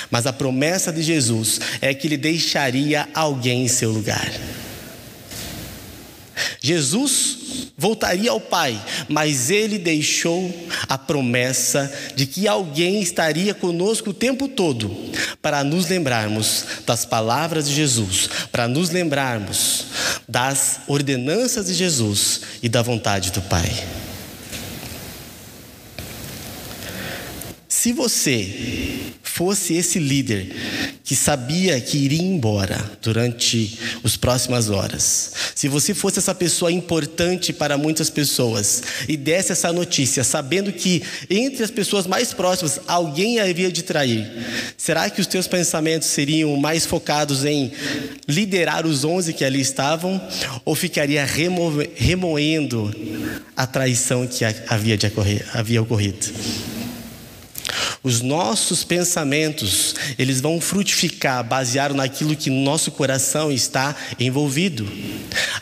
Mas 0.09 0.25
a 0.25 0.31
promessa 0.31 0.93
de 0.93 1.01
Jesus 1.01 1.59
é 1.81 1.93
que 1.93 2.07
ele 2.07 2.15
deixaria 2.15 3.09
alguém 3.13 3.65
em 3.65 3.67
seu 3.67 3.91
lugar. 3.91 4.31
Jesus 6.61 7.71
voltaria 7.77 8.31
ao 8.31 8.41
Pai, 8.41 8.79
mas 9.07 9.49
ele 9.49 9.77
deixou 9.77 10.53
a 10.87 10.97
promessa 10.97 11.91
de 12.15 12.25
que 12.25 12.47
alguém 12.47 13.01
estaria 13.01 13.53
conosco 13.53 14.09
o 14.09 14.13
tempo 14.13 14.47
todo 14.47 14.93
para 15.41 15.63
nos 15.63 15.87
lembrarmos 15.87 16.65
das 16.85 17.05
palavras 17.05 17.67
de 17.67 17.73
Jesus, 17.73 18.29
para 18.51 18.67
nos 18.67 18.89
lembrarmos 18.89 19.85
das 20.27 20.81
ordenanças 20.87 21.67
de 21.67 21.73
Jesus 21.73 22.41
e 22.61 22.67
da 22.67 22.81
vontade 22.81 23.31
do 23.31 23.41
Pai. 23.43 23.71
Se 27.69 27.93
você 27.93 29.13
fosse 29.39 29.73
esse 29.73 29.99
líder 29.99 30.53
que 31.01 31.15
sabia 31.15 31.79
que 31.79 31.97
iria 31.97 32.21
embora 32.21 32.91
durante 33.01 33.79
as 34.03 34.17
próximas 34.17 34.69
horas, 34.69 35.31
se 35.55 35.69
você 35.69 35.93
fosse 35.93 36.19
essa 36.19 36.35
pessoa 36.35 36.69
importante 36.69 37.53
para 37.53 37.77
muitas 37.77 38.09
pessoas 38.09 38.83
e 39.07 39.15
desse 39.15 39.53
essa 39.53 39.71
notícia, 39.71 40.25
sabendo 40.25 40.73
que 40.73 41.01
entre 41.29 41.63
as 41.63 41.71
pessoas 41.71 42.05
mais 42.05 42.33
próximas 42.33 42.81
alguém 42.85 43.39
havia 43.39 43.71
de 43.71 43.81
trair, 43.81 44.29
será 44.75 45.09
que 45.09 45.21
os 45.21 45.27
teus 45.27 45.47
pensamentos 45.47 46.09
seriam 46.09 46.57
mais 46.57 46.85
focados 46.85 47.45
em 47.45 47.71
liderar 48.27 48.85
os 48.85 49.05
onze 49.05 49.31
que 49.31 49.45
ali 49.45 49.61
estavam 49.61 50.21
ou 50.65 50.75
ficaria 50.75 51.25
remoendo 51.95 52.93
a 53.55 53.65
traição 53.65 54.27
que 54.27 54.43
havia, 54.67 54.97
de 54.97 55.07
ocorrer, 55.07 55.45
havia 55.53 55.81
ocorrido? 55.81 56.27
Os 58.03 58.21
nossos 58.21 58.83
pensamentos, 58.83 59.95
eles 60.17 60.39
vão 60.39 60.61
frutificar 60.61 61.43
baseado 61.43 61.93
naquilo 61.93 62.35
que 62.35 62.49
nosso 62.49 62.91
coração 62.91 63.51
está 63.51 63.95
envolvido. 64.19 64.87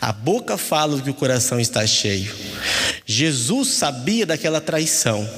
A 0.00 0.12
boca 0.12 0.56
fala 0.56 0.96
do 0.96 1.02
que 1.02 1.10
o 1.10 1.14
coração 1.14 1.58
está 1.58 1.86
cheio. 1.86 2.32
Jesus 3.04 3.68
sabia 3.68 4.26
daquela 4.26 4.60
traição, 4.60 5.28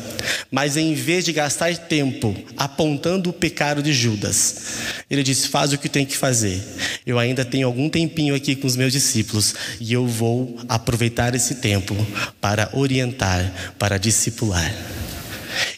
mas 0.51 0.77
em 0.77 0.95
vez 0.95 1.25
de 1.25 1.33
gastar 1.33 1.77
tempo 1.77 2.35
apontando 2.57 3.31
o 3.31 3.33
pecado 3.33 3.83
de 3.83 3.93
Judas, 3.93 4.57
ele 5.09 5.23
disse: 5.23 5.49
Faz 5.49 5.73
o 5.73 5.79
que 5.79 5.89
tem 5.89 6.05
que 6.05 6.17
fazer. 6.17 6.61
Eu 7.07 7.19
ainda 7.19 7.45
tenho 7.45 7.67
algum 7.67 7.89
tempinho 7.89 8.35
aqui 8.35 8.55
com 8.55 8.67
os 8.67 8.77
meus 8.77 8.93
discípulos 8.93 9.55
e 9.81 9.93
eu 9.93 10.07
vou 10.07 10.59
aproveitar 10.69 11.35
esse 11.35 11.57
tempo 11.57 11.95
para 12.41 12.69
orientar, 12.73 13.75
para 13.79 13.99
discipular. 13.99 14.73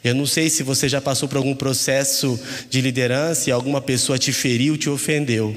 Eu 0.03 0.15
não 0.15 0.27
sei 0.27 0.51
se 0.51 0.63
você 0.63 0.89
já 0.89 1.01
passou 1.01 1.29
por 1.29 1.39
algum 1.39 1.55
processo 1.55 2.39
de 2.69 2.81
liderança 2.81 3.49
e 3.49 3.53
alguma 3.53 3.81
pessoa 3.81 4.19
te 4.19 4.33
feriu, 4.33 4.77
te 4.77 4.91
ofendeu. 4.91 5.57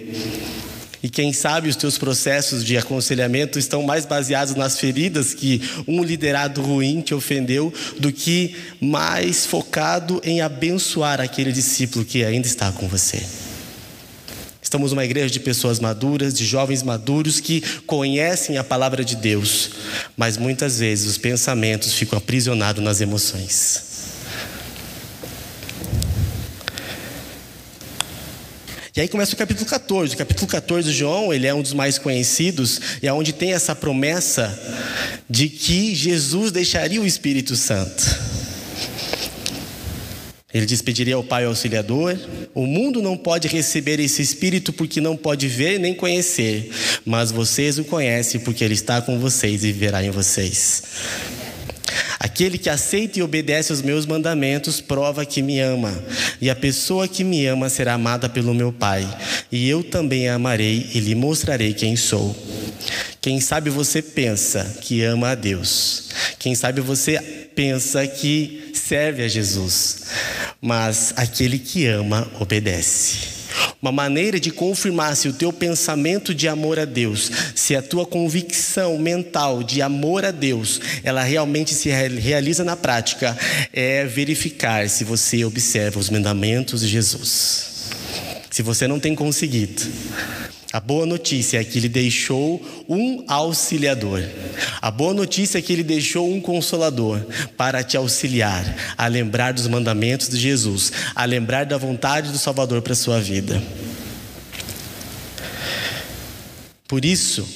E 1.05 1.10
quem 1.10 1.31
sabe 1.31 1.69
os 1.69 1.75
teus 1.75 2.00
processos 2.00 2.65
de 2.65 2.75
aconselhamento 2.77 3.60
estão 3.60 3.84
mais 3.84 4.07
baseados 4.07 4.55
nas 4.55 4.79
feridas 4.79 5.36
que 5.36 5.62
um 5.88 6.03
liderado 6.03 6.63
ruim 6.63 7.00
te 7.00 7.13
ofendeu 7.13 7.72
do 8.00 8.12
que 8.12 8.55
mais 8.81 9.45
focado 9.45 10.19
em 10.24 10.41
abençoar 10.41 11.22
aquele 11.22 11.51
discípulo 11.51 12.03
que 12.03 12.24
ainda 12.24 12.48
está 12.48 12.72
com 12.72 12.88
você. 12.88 13.22
Estamos 14.60 14.93
uma 14.93 15.05
igreja 15.05 15.29
de 15.29 15.39
pessoas 15.39 15.79
maduras, 15.79 16.34
de 16.34 16.43
jovens 16.43 16.81
maduros 16.81 17.39
que 17.39 17.62
conhecem 17.86 18.57
a 18.57 18.63
palavra 18.63 19.05
de 19.05 19.15
Deus, 19.15 19.69
mas 20.17 20.38
muitas 20.38 20.79
vezes 20.79 21.07
os 21.07 21.19
pensamentos 21.19 21.93
ficam 21.93 22.17
aprisionados 22.17 22.84
nas 22.84 23.00
emoções. 23.00 23.94
E 28.95 29.01
aí 29.01 29.09
começa 29.09 29.33
o 29.33 29.37
capítulo 29.37 29.65
14. 29.65 30.15
O 30.15 30.17
capítulo 30.17 30.47
14 30.47 30.89
de 30.89 30.97
João, 30.97 31.33
ele 31.33 31.45
é 31.45 31.53
um 31.53 31.61
dos 31.61 31.73
mais 31.73 31.97
conhecidos 31.97 32.79
e 33.03 33.07
é 33.07 33.11
onde 33.11 33.33
tem 33.33 33.51
essa 33.51 33.75
promessa 33.75 34.57
de 35.29 35.49
que 35.49 35.93
Jesus 35.93 36.49
deixaria 36.49 37.01
o 37.01 37.05
Espírito 37.05 37.57
Santo. 37.57 38.03
Ele 40.53 40.65
diz: 40.65 40.81
Pediria 40.81 41.15
ao 41.15 41.23
Pai 41.25 41.43
auxiliador. 41.43 42.17
O 42.53 42.65
mundo 42.65 43.01
não 43.01 43.17
pode 43.17 43.49
receber 43.49 43.99
esse 43.99 44.21
Espírito 44.21 44.71
porque 44.71 45.01
não 45.01 45.17
pode 45.17 45.49
ver 45.49 45.77
nem 45.77 45.93
conhecer, 45.93 46.71
mas 47.05 47.31
vocês 47.31 47.77
o 47.77 47.83
conhecem 47.83 48.39
porque 48.39 48.63
ele 48.63 48.75
está 48.75 49.01
com 49.01 49.19
vocês 49.19 49.65
e 49.65 49.73
viverá 49.73 50.01
em 50.01 50.09
vocês. 50.09 50.83
Aquele 52.19 52.57
que 52.57 52.69
aceita 52.69 53.19
e 53.19 53.24
obedece 53.24 53.74
os 53.74 53.81
meus 53.81 54.05
mandamentos 54.05 54.79
prova 54.79 55.25
que 55.25 55.41
me 55.41 55.60
ama, 55.60 55.93
e 56.39 56.50
a 56.50 56.55
pessoa 56.55 57.07
que 57.07 57.24
me 57.24 57.45
ama 57.45 57.69
será 57.69 57.93
amada 57.93 58.29
pelo 58.29 58.53
meu 58.53 58.72
Pai, 58.72 59.07
e 59.51 59.67
eu 59.69 59.84
também 59.84 60.29
a 60.29 60.36
amarei 60.36 60.89
e 60.93 61.00
lhe 61.00 61.15
mostrarei 61.15 61.74
quem 61.74 61.95
sou. 61.95 62.36
Quem 63.22 63.39
sabe 63.41 63.69
você 63.69 64.01
pensa 64.01 64.77
que 64.81 65.01
ama 65.03 65.31
a 65.31 65.36
Deus, 65.36 66.10
quem 66.39 66.53
sabe 66.53 66.81
você 66.81 67.19
pensa 67.55 68.05
que 68.05 68.72
serve 68.74 69.24
a 69.24 69.27
Jesus, 69.27 70.03
mas 70.62 71.13
aquele 71.15 71.57
que 71.57 71.88
ama 71.88 72.29
obedece. 72.39 73.35
Uma 73.86 73.92
maneira 73.92 74.39
de 74.39 74.50
confirmar 74.50 75.15
se 75.15 75.27
o 75.27 75.34
teu 75.34 75.54
pensamento 75.54 76.34
de 76.34 76.48
amor 76.48 76.80
a 76.80 76.86
Deus, 76.86 77.32
se 77.54 77.75
a 77.75 77.84
tua 77.84 78.04
convicção 78.04 78.98
mental 78.98 79.62
de 79.62 79.80
amor 79.80 80.25
a 80.25 80.32
Deus, 80.32 80.82
ela 81.04 81.22
realmente 81.22 81.75
se 81.75 81.89
realiza 81.89 82.63
na 82.63 82.75
prática, 82.75 83.38
é 83.72 84.04
verificar 84.04 84.89
se 84.89 85.04
você 85.04 85.46
observa 85.46 86.00
os 86.00 86.10
mandamentos 86.10 86.82
de 86.82 86.88
Jesus. 86.88 87.92
Se 88.50 88.63
você 88.63 88.88
não 88.88 89.00
tem 89.00 89.13
conseguido, 89.13 89.84
a 90.75 90.79
boa 90.82 91.05
notícia 91.05 91.58
é 91.58 91.63
que 91.63 91.79
ele 91.79 91.88
deixou 91.88 92.62
um 92.89 93.24
auxiliador. 93.29 94.22
A 94.82 94.91
boa 94.91 95.13
notícia 95.13 95.58
é 95.58 95.62
que 95.62 95.72
ele 95.72 95.84
deixou 95.84 96.29
um 96.29 96.41
consolador 96.41 97.25
para 97.55 97.82
te 97.82 97.96
auxiliar 97.96 98.75
a 98.98 99.08
lembrar 99.08 99.53
dos 99.53 99.67
mandamentos 99.67 100.27
de 100.27 100.38
Jesus, 100.38 100.91
a 101.15 101.24
lembrar 101.24 101.65
da 101.65 101.77
vontade 101.77 102.29
do 102.29 102.38
Salvador 102.38 102.82
para 102.82 102.91
a 102.91 102.96
sua 102.98 103.22
vida. 103.22 103.63
Por 106.89 107.05
isso, 107.05 107.48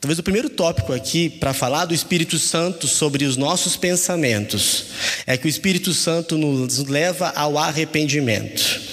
talvez 0.00 0.18
o 0.18 0.22
primeiro 0.22 0.48
tópico 0.48 0.94
aqui 0.94 1.28
para 1.28 1.52
falar 1.52 1.84
do 1.84 1.92
Espírito 1.92 2.38
Santo 2.38 2.88
sobre 2.88 3.26
os 3.26 3.36
nossos 3.36 3.76
pensamentos 3.76 4.86
é 5.26 5.36
que 5.36 5.46
o 5.46 5.50
Espírito 5.50 5.92
Santo 5.92 6.38
nos 6.38 6.78
leva 6.78 7.30
ao 7.36 7.58
arrependimento. 7.58 8.85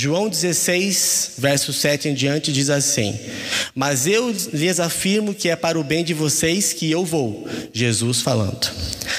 João 0.00 0.28
16, 0.28 1.32
verso 1.38 1.72
7 1.72 2.10
em 2.10 2.14
diante 2.14 2.52
diz 2.52 2.70
assim: 2.70 3.18
Mas 3.74 4.06
eu 4.06 4.30
lhes 4.52 4.78
afirmo 4.78 5.34
que 5.34 5.48
é 5.48 5.56
para 5.56 5.76
o 5.76 5.82
bem 5.82 6.04
de 6.04 6.14
vocês 6.14 6.72
que 6.72 6.88
eu 6.88 7.04
vou. 7.04 7.48
Jesus 7.72 8.20
falando. 8.20 8.70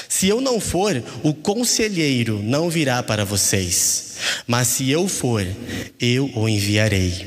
Se 0.08 0.26
eu 0.26 0.40
não 0.40 0.58
for, 0.58 1.02
o 1.22 1.34
conselheiro 1.34 2.42
não 2.42 2.70
virá 2.70 3.02
para 3.02 3.26
vocês. 3.26 4.14
Mas 4.46 4.68
se 4.68 4.90
eu 4.90 5.06
for, 5.06 5.46
eu 6.00 6.30
o 6.34 6.48
enviarei. 6.48 7.26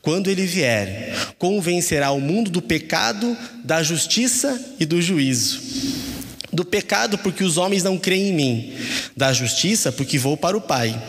Quando 0.00 0.28
ele 0.28 0.44
vier, 0.44 1.14
convencerá 1.38 2.10
o 2.10 2.20
mundo 2.20 2.50
do 2.50 2.60
pecado, 2.60 3.36
da 3.62 3.80
justiça 3.80 4.60
e 4.80 4.84
do 4.84 5.00
juízo. 5.00 5.60
Do 6.52 6.64
pecado, 6.64 7.16
porque 7.18 7.44
os 7.44 7.58
homens 7.58 7.84
não 7.84 7.96
creem 7.96 8.30
em 8.30 8.34
mim. 8.34 8.72
Da 9.16 9.32
justiça, 9.32 9.92
porque 9.92 10.18
vou 10.18 10.36
para 10.36 10.56
o 10.56 10.60
Pai 10.60 11.00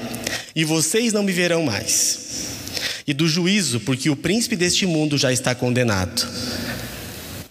e 0.55 0.63
vocês 0.63 1.13
não 1.13 1.24
me 1.24 1.31
verão 1.31 1.63
mais. 1.63 2.19
E 3.05 3.13
do 3.13 3.27
juízo, 3.27 3.79
porque 3.81 4.10
o 4.10 4.15
príncipe 4.15 4.55
deste 4.55 4.86
mundo 4.86 5.17
já 5.17 5.31
está 5.31 5.53
condenado. 5.53 6.27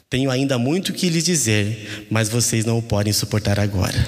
Tenho 0.09 0.31
ainda 0.31 0.59
muito 0.59 0.93
que 0.93 1.09
lhes 1.09 1.25
dizer, 1.25 2.07
mas 2.11 2.29
vocês 2.29 2.65
não 2.65 2.79
o 2.79 2.83
podem 2.83 3.13
suportar 3.13 3.59
agora. 3.59 4.07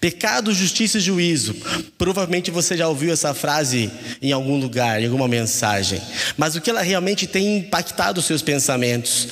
Pecado, 0.00 0.52
justiça 0.52 0.98
e 0.98 1.00
juízo. 1.00 1.56
Provavelmente 1.96 2.50
você 2.50 2.76
já 2.76 2.86
ouviu 2.86 3.10
essa 3.10 3.32
frase 3.32 3.90
em 4.20 4.32
algum 4.32 4.58
lugar, 4.58 5.00
em 5.00 5.06
alguma 5.06 5.26
mensagem. 5.26 6.00
Mas 6.36 6.54
o 6.54 6.60
que 6.60 6.68
ela 6.68 6.82
realmente 6.82 7.26
tem 7.26 7.56
impactado 7.56 8.20
os 8.20 8.26
seus 8.26 8.42
pensamentos? 8.42 9.28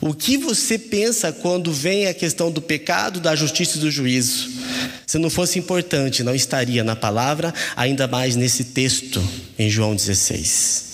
O 0.00 0.12
que 0.12 0.36
você 0.36 0.76
pensa 0.76 1.32
quando 1.32 1.72
vem 1.72 2.08
a 2.08 2.14
questão 2.14 2.50
do 2.50 2.60
pecado, 2.60 3.20
da 3.20 3.36
justiça 3.36 3.78
e 3.78 3.80
do 3.80 3.90
juízo? 3.90 4.57
Se 5.06 5.18
não 5.18 5.30
fosse 5.30 5.58
importante, 5.58 6.22
não 6.22 6.34
estaria 6.34 6.84
na 6.84 6.94
palavra, 6.94 7.52
ainda 7.76 8.06
mais 8.06 8.36
nesse 8.36 8.64
texto 8.64 9.22
em 9.58 9.70
João 9.70 9.94
16. 9.94 10.88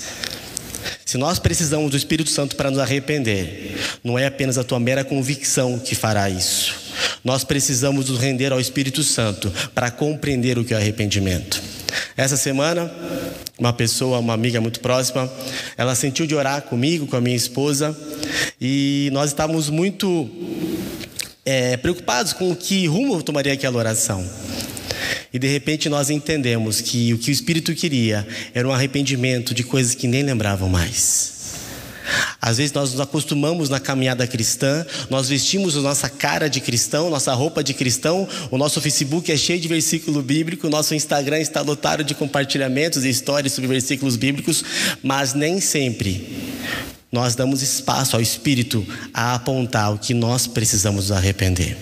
Se 1.04 1.18
nós 1.18 1.38
precisamos 1.38 1.90
do 1.90 1.96
Espírito 1.96 2.30
Santo 2.30 2.56
para 2.56 2.70
nos 2.70 2.80
arrepender, 2.80 3.76
não 4.02 4.18
é 4.18 4.26
apenas 4.26 4.58
a 4.58 4.64
tua 4.64 4.80
mera 4.80 5.04
convicção 5.04 5.78
que 5.78 5.94
fará 5.94 6.28
isso. 6.30 6.74
Nós 7.22 7.44
precisamos 7.44 8.08
nos 8.08 8.18
render 8.18 8.52
ao 8.52 8.60
Espírito 8.60 9.02
Santo 9.02 9.52
para 9.74 9.90
compreender 9.90 10.58
o 10.58 10.64
que 10.64 10.74
é 10.74 10.76
arrependimento. 10.76 11.62
Essa 12.16 12.36
semana, 12.36 12.90
uma 13.58 13.72
pessoa, 13.72 14.18
uma 14.18 14.34
amiga 14.34 14.60
muito 14.60 14.80
próxima, 14.80 15.30
ela 15.76 15.94
sentiu 15.94 16.26
de 16.26 16.34
orar 16.34 16.62
comigo, 16.62 17.06
com 17.06 17.16
a 17.16 17.20
minha 17.20 17.36
esposa, 17.36 17.96
e 18.60 19.08
nós 19.12 19.30
estávamos 19.30 19.70
muito 19.70 20.28
é, 21.44 21.76
preocupados 21.76 22.32
com 22.32 22.50
o 22.50 22.56
que 22.56 22.86
rumo 22.86 23.22
tomaria 23.22 23.52
aquela 23.52 23.78
oração. 23.78 24.24
E 25.32 25.38
de 25.38 25.48
repente 25.48 25.88
nós 25.88 26.10
entendemos 26.10 26.80
que 26.80 27.12
o 27.12 27.18
que 27.18 27.30
o 27.30 27.32
Espírito 27.32 27.74
queria 27.74 28.26
era 28.54 28.66
um 28.66 28.72
arrependimento 28.72 29.52
de 29.52 29.64
coisas 29.64 29.94
que 29.94 30.06
nem 30.06 30.22
lembravam 30.22 30.68
mais. 30.68 31.34
Às 32.40 32.58
vezes 32.58 32.72
nós 32.72 32.92
nos 32.92 33.00
acostumamos 33.00 33.68
na 33.68 33.80
caminhada 33.80 34.26
cristã, 34.26 34.84
nós 35.08 35.28
vestimos 35.28 35.76
a 35.76 35.80
nossa 35.80 36.08
cara 36.08 36.48
de 36.48 36.60
cristão, 36.60 37.08
nossa 37.08 37.32
roupa 37.32 37.64
de 37.64 37.72
cristão, 37.72 38.28
o 38.50 38.58
nosso 38.58 38.80
Facebook 38.80 39.32
é 39.32 39.36
cheio 39.36 39.58
de 39.58 39.66
versículo 39.66 40.20
bíblico, 40.22 40.66
o 40.66 40.70
nosso 40.70 40.94
Instagram 40.94 41.40
está 41.40 41.62
lotado 41.62 42.04
de 42.04 42.14
compartilhamentos 42.14 43.04
e 43.04 43.08
histórias 43.08 43.54
sobre 43.54 43.68
versículos 43.68 44.16
bíblicos, 44.16 44.62
mas 45.02 45.32
nem 45.32 45.60
sempre 45.60 46.93
nós 47.14 47.36
damos 47.36 47.62
espaço 47.62 48.16
ao 48.16 48.20
Espírito 48.20 48.84
a 49.14 49.36
apontar 49.36 49.94
o 49.94 49.98
que 49.98 50.12
nós 50.12 50.48
precisamos 50.48 51.12
arrepender. 51.12 51.78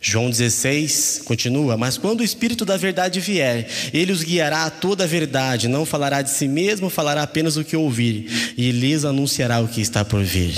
João 0.00 0.30
16 0.30 1.22
continua: 1.24 1.76
Mas 1.76 1.98
quando 1.98 2.20
o 2.20 2.24
Espírito 2.24 2.64
da 2.64 2.76
Verdade 2.76 3.18
vier, 3.18 3.68
ele 3.92 4.12
os 4.12 4.22
guiará 4.22 4.66
a 4.66 4.70
toda 4.70 5.02
a 5.02 5.06
verdade, 5.06 5.66
não 5.66 5.84
falará 5.84 6.22
de 6.22 6.30
si 6.30 6.46
mesmo, 6.46 6.88
falará 6.88 7.24
apenas 7.24 7.56
o 7.56 7.64
que 7.64 7.76
ouvir, 7.76 8.54
e 8.56 8.70
lhes 8.70 9.04
anunciará 9.04 9.58
o 9.58 9.66
que 9.66 9.80
está 9.80 10.04
por 10.04 10.22
vir. 10.22 10.54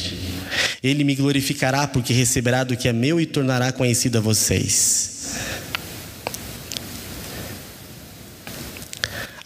Ele 0.83 1.03
me 1.03 1.15
glorificará, 1.15 1.87
porque 1.87 2.13
receberá 2.13 2.63
do 2.63 2.77
que 2.77 2.89
é 2.89 2.93
meu 2.93 3.19
e 3.19 3.25
tornará 3.25 3.73
conhecido 3.73 4.19
a 4.19 4.21
vocês. 4.21 5.33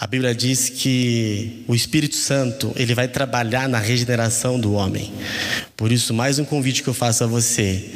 A 0.03 0.07
Bíblia 0.09 0.35
diz 0.35 0.69
que 0.69 1.63
o 1.69 1.77
Espírito 1.77 2.17
Santo, 2.17 2.73
ele 2.75 2.93
vai 2.93 3.07
trabalhar 3.07 3.69
na 3.69 3.79
regeneração 3.79 4.59
do 4.59 4.73
homem. 4.73 5.13
Por 5.77 5.93
isso, 5.93 6.13
mais 6.13 6.41
um 6.41 6.45
convite 6.45 6.83
que 6.83 6.89
eu 6.89 6.93
faço 6.93 7.23
a 7.23 7.27
você 7.29 7.89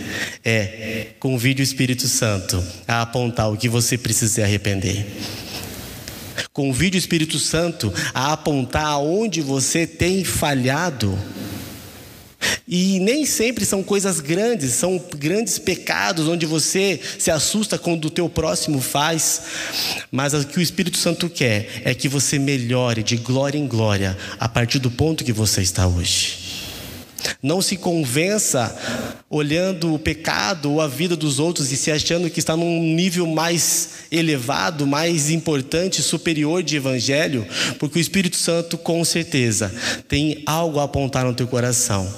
é 0.45 1.09
convide 1.19 1.63
o 1.63 1.65
Espírito 1.65 2.07
Santo 2.07 2.63
a 2.87 3.03
apontar 3.03 3.51
o 3.51 3.57
que 3.57 3.69
você 3.69 3.99
precisa 3.99 4.35
se 4.35 4.41
arrepender. 4.41 5.05
Convide 6.53 6.97
o 6.97 7.01
Espírito 7.01 7.41
Santo 7.41 7.93
a 8.15 8.35
apontar 8.35 8.87
aonde 8.87 9.41
você 9.41 9.85
tem 9.85 10.23
falhado. 10.23 11.19
E 12.69 12.99
nem 13.01 13.25
sempre 13.25 13.65
são 13.65 13.83
coisas 13.83 14.21
grandes, 14.21 14.73
são 14.73 15.03
grandes 15.17 15.59
pecados 15.59 16.29
onde 16.29 16.47
você 16.47 17.01
se 17.19 17.31
assusta 17.31 17.79
quando 17.79 18.07
o 18.07 18.11
teu 18.11 18.29
próximo 18.29 18.81
faz. 18.81 19.43
Mas 20.11 20.35
o 20.35 20.45
que 20.45 20.59
o 20.59 20.63
Espírito 20.63 20.99
Santo 20.99 21.29
quer 21.29 21.83
é 21.85 21.95
que 21.95 22.09
você 22.09 22.39
melhore 22.39 23.03
de 23.03 23.17
glória 23.17 23.59
em 23.59 23.67
glória 23.67 24.17
a 24.39 24.49
partir 24.49 24.79
do 24.79 24.91
ponto 24.91 25.25
que 25.25 25.33
você 25.33 25.63
está 25.63 25.87
hoje. 25.87 26.47
Não 27.43 27.61
se 27.61 27.77
convença 27.77 28.75
olhando 29.29 29.95
o 29.95 29.99
pecado 29.99 30.73
ou 30.73 30.81
a 30.81 30.87
vida 30.87 31.17
dos 31.17 31.39
outros 31.39 31.73
e 31.73 31.77
se 31.77 31.91
achando 31.91 32.31
que 32.31 32.39
está 32.39 32.57
num 32.57 32.81
nível 32.83 33.27
mais 33.27 33.91
elevado, 34.11 34.87
mais 34.87 35.31
importante, 35.31 36.03
superior 36.03 36.63
de 36.63 36.77
evangelho, 36.77 37.47
porque 37.79 37.99
o 37.99 38.01
Espírito 38.01 38.37
Santo 38.37 38.79
com 38.79 39.05
certeza 39.05 39.73
tem 40.09 40.43
algo 40.47 40.79
a 40.79 40.85
apontar 40.85 41.25
no 41.25 41.35
teu 41.35 41.47
coração. 41.47 42.09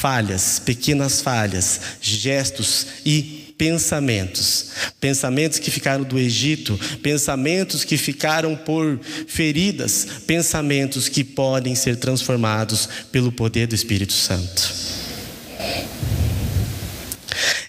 Falhas, 0.00 0.58
pequenas 0.58 1.20
falhas, 1.20 1.80
gestos 2.00 2.86
e 3.04 3.54
pensamentos. 3.58 4.70
Pensamentos 4.98 5.58
que 5.58 5.70
ficaram 5.70 6.02
do 6.02 6.18
Egito, 6.18 6.80
pensamentos 7.02 7.84
que 7.84 7.98
ficaram 7.98 8.56
por 8.56 8.98
feridas, 9.28 10.06
pensamentos 10.26 11.10
que 11.10 11.22
podem 11.22 11.74
ser 11.74 11.96
transformados 11.96 12.88
pelo 13.12 13.30
poder 13.30 13.66
do 13.66 13.74
Espírito 13.74 14.14
Santo. 14.14 14.72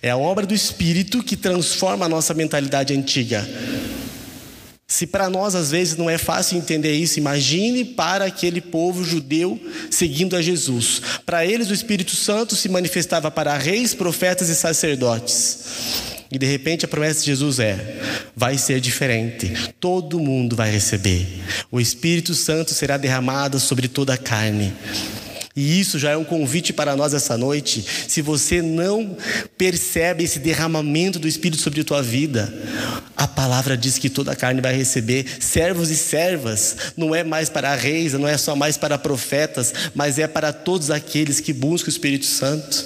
É 0.02 0.10
a 0.10 0.16
obra 0.16 0.46
do 0.46 0.54
Espírito 0.54 1.22
que 1.22 1.36
transforma 1.36 2.06
a 2.06 2.10
nossa 2.10 2.34
mentalidade 2.34 2.94
antiga. 2.94 3.46
Se 4.92 5.08
para 5.08 5.30
nós 5.30 5.56
às 5.56 5.72
vezes 5.72 5.96
não 5.96 6.10
é 6.10 6.18
fácil 6.18 6.58
entender 6.58 6.92
isso, 6.94 7.18
imagine 7.18 7.86
para 7.86 8.26
aquele 8.26 8.60
povo 8.60 9.06
judeu 9.06 9.58
seguindo 9.90 10.36
a 10.36 10.42
Jesus. 10.42 11.02
Para 11.26 11.46
eles 11.46 11.70
o 11.70 11.74
Espírito 11.74 12.14
Santo 12.14 12.58
se 12.58 12.68
manifestava 12.68 13.32
para 13.32 13.58
reis, 13.58 13.94
profetas 13.94 14.50
e 14.50 14.56
sacerdotes. 14.56 15.60
E 16.30 16.38
de 16.38 16.46
repente 16.46 16.84
a 16.84 16.90
promessa 16.90 17.22
de 17.22 17.28
Jesus 17.28 17.60
é: 17.60 18.02
vai 18.36 18.58
ser 18.58 18.82
diferente, 18.82 19.54
todo 19.80 20.20
mundo 20.20 20.58
vai 20.58 20.70
receber. 20.70 21.26
O 21.72 21.80
Espírito 21.80 22.34
Santo 22.34 22.74
será 22.74 22.98
derramado 22.98 23.62
sobre 23.62 23.88
toda 23.88 24.16
a 24.16 24.18
carne. 24.18 24.74
E 25.56 25.80
isso 25.80 26.00
já 26.00 26.12
é 26.12 26.18
um 26.18 26.24
convite 26.24 26.72
para 26.72 26.96
nós 26.96 27.14
essa 27.14 27.38
noite. 27.38 27.86
Se 28.08 28.22
você 28.22 28.62
não 28.62 29.18
percebe 29.58 30.24
esse 30.24 30.40
derramamento 30.40 31.20
do 31.20 31.28
Espírito 31.28 31.62
sobre 31.62 31.82
a 31.82 31.84
tua 31.84 32.02
vida, 32.02 32.54
a 33.18 33.28
palavra 33.28 33.76
diz 33.76 33.98
que 33.98 34.10
toda 34.10 34.32
a 34.32 34.36
carne 34.36 34.62
vai 34.62 34.74
receber 34.74 35.26
servos 35.40 35.90
e 35.90 35.98
servas. 35.98 36.94
Não 36.96 37.14
é 37.14 37.24
mais 37.24 37.50
para 37.50 37.76
reis, 37.76 38.14
não 38.14 38.28
é 38.28 38.38
só 38.38 38.56
mais 38.56 38.78
para 38.78 38.98
profetas, 38.98 39.74
mas 39.94 40.18
é 40.20 40.28
para 40.28 40.54
todos 40.54 40.90
aqueles 40.90 41.40
que 41.40 41.52
buscam 41.52 41.88
o 41.88 41.92
Espírito 41.92 42.26
Santo. 42.26 42.84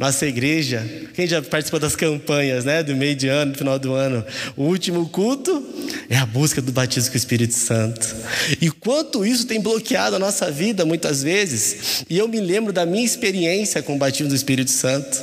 Nossa 0.00 0.26
igreja, 0.26 0.82
quem 1.12 1.26
já 1.26 1.42
participou 1.42 1.78
das 1.78 1.94
campanhas, 1.94 2.64
né, 2.64 2.82
do 2.82 2.96
meio 2.96 3.14
de 3.14 3.28
ano, 3.28 3.52
do 3.52 3.58
final 3.58 3.78
do 3.78 3.92
ano, 3.92 4.24
o 4.56 4.64
último 4.64 5.06
culto 5.10 5.69
é 6.10 6.16
a 6.16 6.26
busca 6.26 6.60
do 6.60 6.72
batismo 6.72 7.10
com 7.10 7.14
o 7.14 7.16
Espírito 7.16 7.54
Santo. 7.54 8.16
E 8.60 8.68
quanto 8.68 9.24
isso 9.24 9.46
tem 9.46 9.60
bloqueado 9.60 10.16
a 10.16 10.18
nossa 10.18 10.50
vida 10.50 10.84
muitas 10.84 11.22
vezes, 11.22 12.04
e 12.10 12.18
eu 12.18 12.26
me 12.26 12.40
lembro 12.40 12.72
da 12.72 12.84
minha 12.84 13.04
experiência 13.04 13.80
com 13.80 13.94
o 13.94 13.98
batismo 13.98 14.28
do 14.28 14.34
Espírito 14.34 14.72
Santo. 14.72 15.22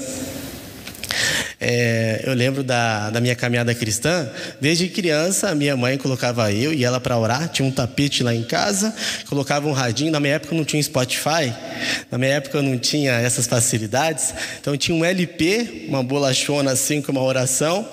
É, 1.59 2.21
eu 2.23 2.35
lembro 2.35 2.63
da, 2.63 3.09
da 3.09 3.19
minha 3.19 3.35
caminhada 3.35 3.73
cristã, 3.73 4.29
desde 4.61 4.87
criança, 4.89 5.55
minha 5.55 5.75
mãe 5.75 5.97
colocava 5.97 6.51
eu 6.51 6.71
e 6.71 6.83
ela 6.83 6.99
para 6.99 7.17
orar, 7.17 7.49
tinha 7.49 7.67
um 7.67 7.71
tapete 7.71 8.21
lá 8.21 8.33
em 8.33 8.43
casa, 8.43 8.93
colocava 9.27 9.67
um 9.67 9.71
radinho. 9.71 10.11
Na 10.11 10.19
minha 10.19 10.35
época 10.35 10.53
não 10.55 10.63
tinha 10.63 10.81
Spotify, 10.83 11.51
na 12.11 12.17
minha 12.19 12.33
época 12.33 12.61
não 12.61 12.77
tinha 12.77 13.13
essas 13.13 13.47
facilidades, 13.47 14.33
então 14.61 14.77
tinha 14.77 14.95
um 14.95 15.03
LP, 15.03 15.85
uma 15.87 16.03
bolachona 16.03 16.71
assim 16.71 17.01
com 17.01 17.11
uma 17.11 17.23
oração. 17.23 17.87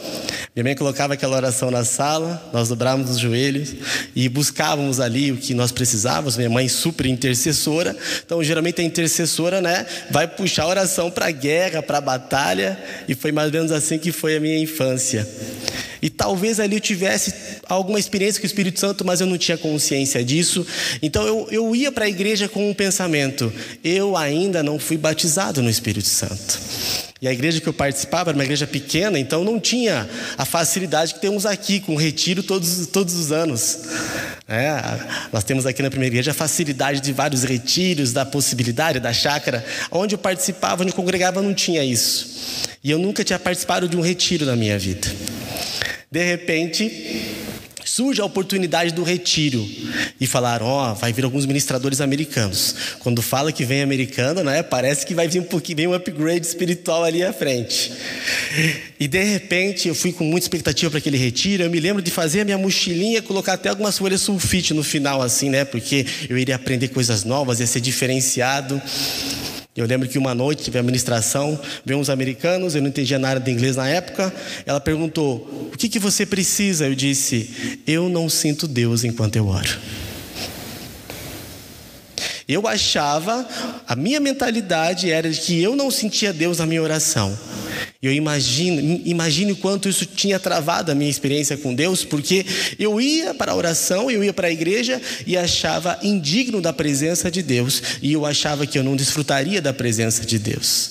Minha 0.54 0.64
mãe 0.64 0.76
colocava 0.76 1.14
aquela 1.14 1.34
oração 1.34 1.70
na 1.70 1.84
sala, 1.84 2.50
nós 2.52 2.68
dobrávamos 2.68 3.10
os 3.10 3.18
joelhos 3.18 3.74
e 4.14 4.28
buscávamos 4.28 5.00
ali 5.00 5.32
o 5.32 5.36
que 5.36 5.54
nós 5.54 5.72
precisávamos. 5.72 6.36
Minha 6.36 6.50
mãe 6.50 6.68
super 6.68 7.06
intercessora, 7.06 7.96
então 8.24 8.44
geralmente 8.44 8.80
a 8.80 8.84
intercessora, 8.84 9.60
né, 9.60 9.86
vai 10.10 10.28
puxar 10.28 10.64
a 10.64 10.68
oração 10.68 11.10
para 11.10 11.30
guerra, 11.30 11.82
para 11.82 12.00
batalha, 12.00 12.78
e 13.08 13.14
foi 13.14 13.32
mais 13.32 13.53
menos 13.54 13.72
assim 13.72 13.98
que 13.98 14.12
foi 14.12 14.36
a 14.36 14.40
minha 14.40 14.58
infância. 14.58 15.26
E 16.02 16.10
talvez 16.10 16.60
ali 16.60 16.76
eu 16.76 16.80
tivesse 16.80 17.32
alguma 17.66 17.98
experiência 17.98 18.38
com 18.38 18.44
o 18.44 18.46
Espírito 18.46 18.78
Santo, 18.78 19.04
mas 19.04 19.20
eu 19.20 19.26
não 19.26 19.38
tinha 19.38 19.56
consciência 19.56 20.22
disso. 20.22 20.66
Então 21.00 21.26
eu, 21.26 21.48
eu 21.50 21.74
ia 21.74 21.90
para 21.90 22.04
a 22.04 22.08
igreja 22.08 22.46
com 22.46 22.68
um 22.68 22.74
pensamento: 22.74 23.50
eu 23.82 24.16
ainda 24.16 24.62
não 24.62 24.78
fui 24.78 24.98
batizado 24.98 25.62
no 25.62 25.70
Espírito 25.70 26.08
Santo. 26.08 26.58
E 27.22 27.28
a 27.28 27.32
igreja 27.32 27.58
que 27.58 27.66
eu 27.66 27.72
participava 27.72 28.30
era 28.30 28.36
uma 28.36 28.44
igreja 28.44 28.66
pequena, 28.66 29.18
então 29.18 29.44
não 29.44 29.58
tinha 29.58 30.06
a 30.36 30.44
facilidade 30.44 31.14
que 31.14 31.20
temos 31.22 31.46
aqui, 31.46 31.80
com 31.80 31.94
retiro 31.94 32.42
todos, 32.42 32.86
todos 32.88 33.14
os 33.14 33.32
anos. 33.32 33.78
É, 34.46 34.76
nós 35.32 35.42
temos 35.42 35.64
aqui 35.64 35.82
na 35.82 35.88
primeira 35.88 36.12
igreja 36.12 36.32
a 36.32 36.34
facilidade 36.34 37.00
de 37.00 37.12
vários 37.12 37.44
retiros, 37.44 38.12
da 38.12 38.26
possibilidade 38.26 39.00
da 39.00 39.12
chácara. 39.12 39.64
Onde 39.90 40.14
eu 40.14 40.18
participava, 40.18 40.82
onde 40.82 40.92
eu 40.92 40.96
congregava, 40.96 41.40
não 41.40 41.54
tinha 41.54 41.82
isso. 41.82 42.68
E 42.82 42.90
eu 42.90 42.98
nunca 42.98 43.24
tinha 43.24 43.38
participado 43.38 43.88
de 43.88 43.96
um 43.96 44.02
retiro 44.02 44.44
na 44.44 44.54
minha 44.54 44.78
vida. 44.78 45.08
De 46.10 46.22
repente, 46.22 47.33
surge 47.94 48.20
a 48.20 48.24
oportunidade 48.24 48.92
do 48.92 49.04
retiro 49.04 49.64
e 50.20 50.26
falaram, 50.26 50.66
ó, 50.66 50.90
oh, 50.90 50.94
vai 50.96 51.12
vir 51.12 51.24
alguns 51.24 51.46
ministradores 51.46 52.00
americanos. 52.00 52.74
Quando 52.98 53.22
fala 53.22 53.52
que 53.52 53.64
vem 53.64 53.82
americano, 53.82 54.42
né, 54.42 54.64
parece 54.64 55.06
que 55.06 55.14
vai 55.14 55.28
vir 55.28 55.38
um 55.38 55.44
pouquinho, 55.44 55.76
vem 55.76 55.86
um 55.86 55.94
upgrade 55.94 56.44
espiritual 56.44 57.04
ali 57.04 57.22
à 57.22 57.32
frente. 57.32 57.92
E 58.98 59.06
de 59.06 59.22
repente 59.22 59.86
eu 59.86 59.94
fui 59.94 60.12
com 60.12 60.24
muita 60.24 60.44
expectativa 60.44 60.90
para 60.90 60.98
aquele 60.98 61.16
retiro. 61.16 61.62
Eu 61.62 61.70
me 61.70 61.78
lembro 61.78 62.02
de 62.02 62.10
fazer 62.10 62.40
a 62.40 62.44
minha 62.44 62.58
mochilinha, 62.58 63.22
colocar 63.22 63.52
até 63.52 63.68
algumas 63.68 63.96
folhas 63.96 64.22
sulfite 64.22 64.74
no 64.74 64.82
final, 64.82 65.22
assim, 65.22 65.48
né, 65.48 65.64
porque 65.64 66.04
eu 66.28 66.36
iria 66.36 66.56
aprender 66.56 66.88
coisas 66.88 67.22
novas, 67.22 67.60
ia 67.60 67.66
ser 67.66 67.80
diferenciado. 67.80 68.82
Eu 69.76 69.86
lembro 69.86 70.08
que 70.08 70.18
uma 70.18 70.34
noite 70.36 70.62
tive 70.62 70.78
a 70.78 70.82
ministração, 70.84 71.58
veio 71.84 71.98
uns 71.98 72.08
americanos, 72.08 72.76
eu 72.76 72.82
não 72.82 72.88
entendia 72.88 73.18
nada 73.18 73.40
de 73.40 73.50
inglês 73.50 73.74
na 73.74 73.88
época. 73.88 74.32
Ela 74.64 74.80
perguntou: 74.80 75.70
O 75.72 75.76
que, 75.76 75.88
que 75.88 75.98
você 75.98 76.24
precisa? 76.24 76.86
Eu 76.86 76.94
disse: 76.94 77.80
Eu 77.84 78.08
não 78.08 78.28
sinto 78.28 78.68
Deus 78.68 79.02
enquanto 79.02 79.34
eu 79.34 79.48
oro. 79.48 79.78
Eu 82.46 82.68
achava, 82.68 83.46
a 83.86 83.96
minha 83.96 84.20
mentalidade 84.20 85.10
era 85.10 85.30
de 85.30 85.40
que 85.40 85.62
eu 85.62 85.74
não 85.74 85.90
sentia 85.90 86.32
Deus 86.32 86.58
na 86.58 86.66
minha 86.66 86.82
oração. 86.82 87.36
Eu 88.02 88.12
imagino, 88.12 89.00
imagino 89.04 89.54
o 89.54 89.56
quanto 89.56 89.88
isso 89.88 90.04
tinha 90.04 90.38
travado 90.38 90.92
a 90.92 90.94
minha 90.94 91.10
experiência 91.10 91.56
com 91.56 91.74
Deus, 91.74 92.04
porque 92.04 92.44
eu 92.78 93.00
ia 93.00 93.32
para 93.32 93.52
a 93.52 93.54
oração, 93.54 94.10
eu 94.10 94.22
ia 94.22 94.32
para 94.32 94.48
a 94.48 94.50
igreja 94.50 95.00
e 95.26 95.38
achava 95.38 95.98
indigno 96.02 96.60
da 96.60 96.70
presença 96.70 97.30
de 97.30 97.42
Deus, 97.42 97.82
e 98.02 98.12
eu 98.12 98.26
achava 98.26 98.66
que 98.66 98.78
eu 98.78 98.84
não 98.84 98.94
desfrutaria 98.94 99.62
da 99.62 99.72
presença 99.72 100.22
de 100.24 100.38
Deus. 100.38 100.90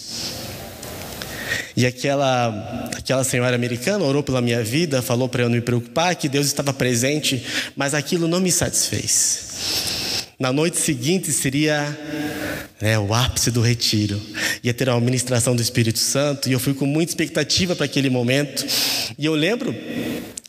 E 1.77 1.85
aquela, 1.85 2.89
aquela 2.95 3.23
senhora 3.23 3.55
americana 3.55 4.03
orou 4.03 4.23
pela 4.23 4.41
minha 4.41 4.63
vida, 4.63 5.01
falou 5.01 5.29
para 5.29 5.43
eu 5.43 5.49
não 5.49 5.55
me 5.55 5.61
preocupar, 5.61 6.15
que 6.15 6.29
Deus 6.29 6.47
estava 6.47 6.73
presente, 6.73 7.45
mas 7.75 7.93
aquilo 7.93 8.27
não 8.27 8.39
me 8.39 8.51
satisfez. 8.51 9.42
Na 10.39 10.51
noite 10.51 10.77
seguinte 10.77 11.31
seria 11.31 11.97
né, 12.81 12.97
o 12.97 13.13
ápice 13.13 13.51
do 13.51 13.61
retiro. 13.61 14.19
Ia 14.63 14.73
ter 14.73 14.89
uma 14.89 14.99
ministração 14.99 15.55
do 15.55 15.61
Espírito 15.61 15.99
Santo 15.99 16.49
e 16.49 16.51
eu 16.51 16.59
fui 16.59 16.73
com 16.73 16.85
muita 16.85 17.11
expectativa 17.11 17.75
para 17.75 17.85
aquele 17.85 18.09
momento. 18.09 18.65
E 19.17 19.25
eu 19.25 19.35
lembro, 19.35 19.73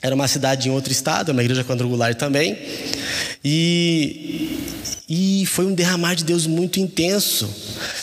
era 0.03 0.15
uma 0.15 0.27
cidade 0.27 0.69
em 0.69 0.73
outro 0.73 0.91
estado, 0.91 1.33
uma 1.33 1.43
igreja 1.43 1.65
quadrangular 1.65 2.15
também. 2.15 2.59
E, 3.45 4.59
e 5.09 5.45
foi 5.47 5.67
um 5.67 5.75
derramar 5.75 6.15
de 6.15 6.25
Deus 6.25 6.47
muito 6.47 6.81
intenso. 6.81 7.53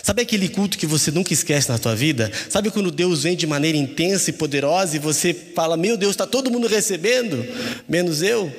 Sabe 0.04 0.22
aquele 0.22 0.48
culto 0.48 0.78
que 0.78 0.86
você 0.86 1.10
nunca 1.10 1.34
esquece 1.34 1.70
na 1.70 1.80
tua 1.80 1.96
vida? 1.96 2.32
Sabe 2.48 2.70
quando 2.70 2.92
Deus 2.92 3.24
vem 3.24 3.36
de 3.36 3.48
maneira 3.48 3.78
intensa 3.78 4.30
e 4.30 4.34
poderosa 4.34 4.96
e 4.96 5.00
você 5.00 5.34
fala: 5.34 5.76
Meu 5.76 5.98
Deus, 5.98 6.12
está 6.12 6.28
todo 6.28 6.52
mundo 6.52 6.68
recebendo, 6.68 7.44
menos 7.90 8.22
eu? 8.22 8.52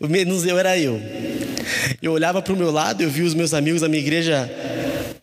Menos 0.00 0.44
eu 0.44 0.58
era 0.58 0.76
eu. 0.76 1.00
Eu 2.02 2.12
olhava 2.12 2.42
para 2.42 2.52
o 2.52 2.56
meu 2.56 2.72
lado, 2.72 3.02
eu 3.02 3.10
vi 3.10 3.22
os 3.22 3.34
meus 3.34 3.54
amigos 3.54 3.80
da 3.80 3.88
minha 3.88 4.02
igreja 4.02 4.50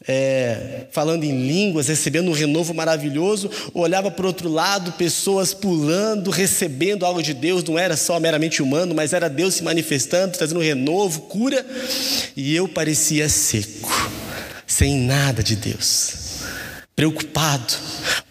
é, 0.08 0.86
falando 0.92 1.24
em 1.24 1.48
línguas, 1.48 1.88
recebendo 1.88 2.30
um 2.30 2.34
renovo 2.34 2.74
maravilhoso, 2.74 3.50
olhava 3.74 4.10
para 4.10 4.24
o 4.24 4.28
outro 4.28 4.50
lado, 4.50 4.94
pessoas 4.94 5.54
pulando, 5.54 6.32
recebendo 6.32 7.06
algo 7.06 7.22
de 7.22 7.34
Deus, 7.34 7.64
não 7.64 7.78
era 7.78 7.98
só 7.98 8.20
meramente 8.20 8.64
humano, 8.64 8.96
mas 8.96 9.12
era 9.12 9.30
Deus 9.30 9.56
se 9.56 9.64
manifestando, 9.64 10.38
trazendo 10.38 10.60
um 10.60 10.64
renovo, 10.64 11.22
cura, 11.22 11.66
e 12.36 12.56
eu 12.56 12.68
parecia 12.68 13.28
seco, 13.28 13.92
sem 14.66 14.96
nada 14.98 15.44
de 15.44 15.58
Deus, 15.58 16.14
preocupado, 16.96 17.74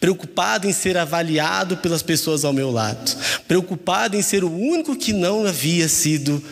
preocupado 0.01 0.67
em 0.67 0.73
ser 0.73 0.97
avaliado 0.97 1.77
pelas 1.77 2.03
pessoas 2.03 2.47
ao 2.47 2.53
meu 2.53 2.71
lado, 2.71 3.15
preocupado 3.47 4.17
em 4.17 4.23
ser 4.23 4.43
o 4.43 4.51
único 4.51 4.97
que 4.97 5.13
não 5.13 5.45
havia 5.45 5.87
sido 5.87 6.43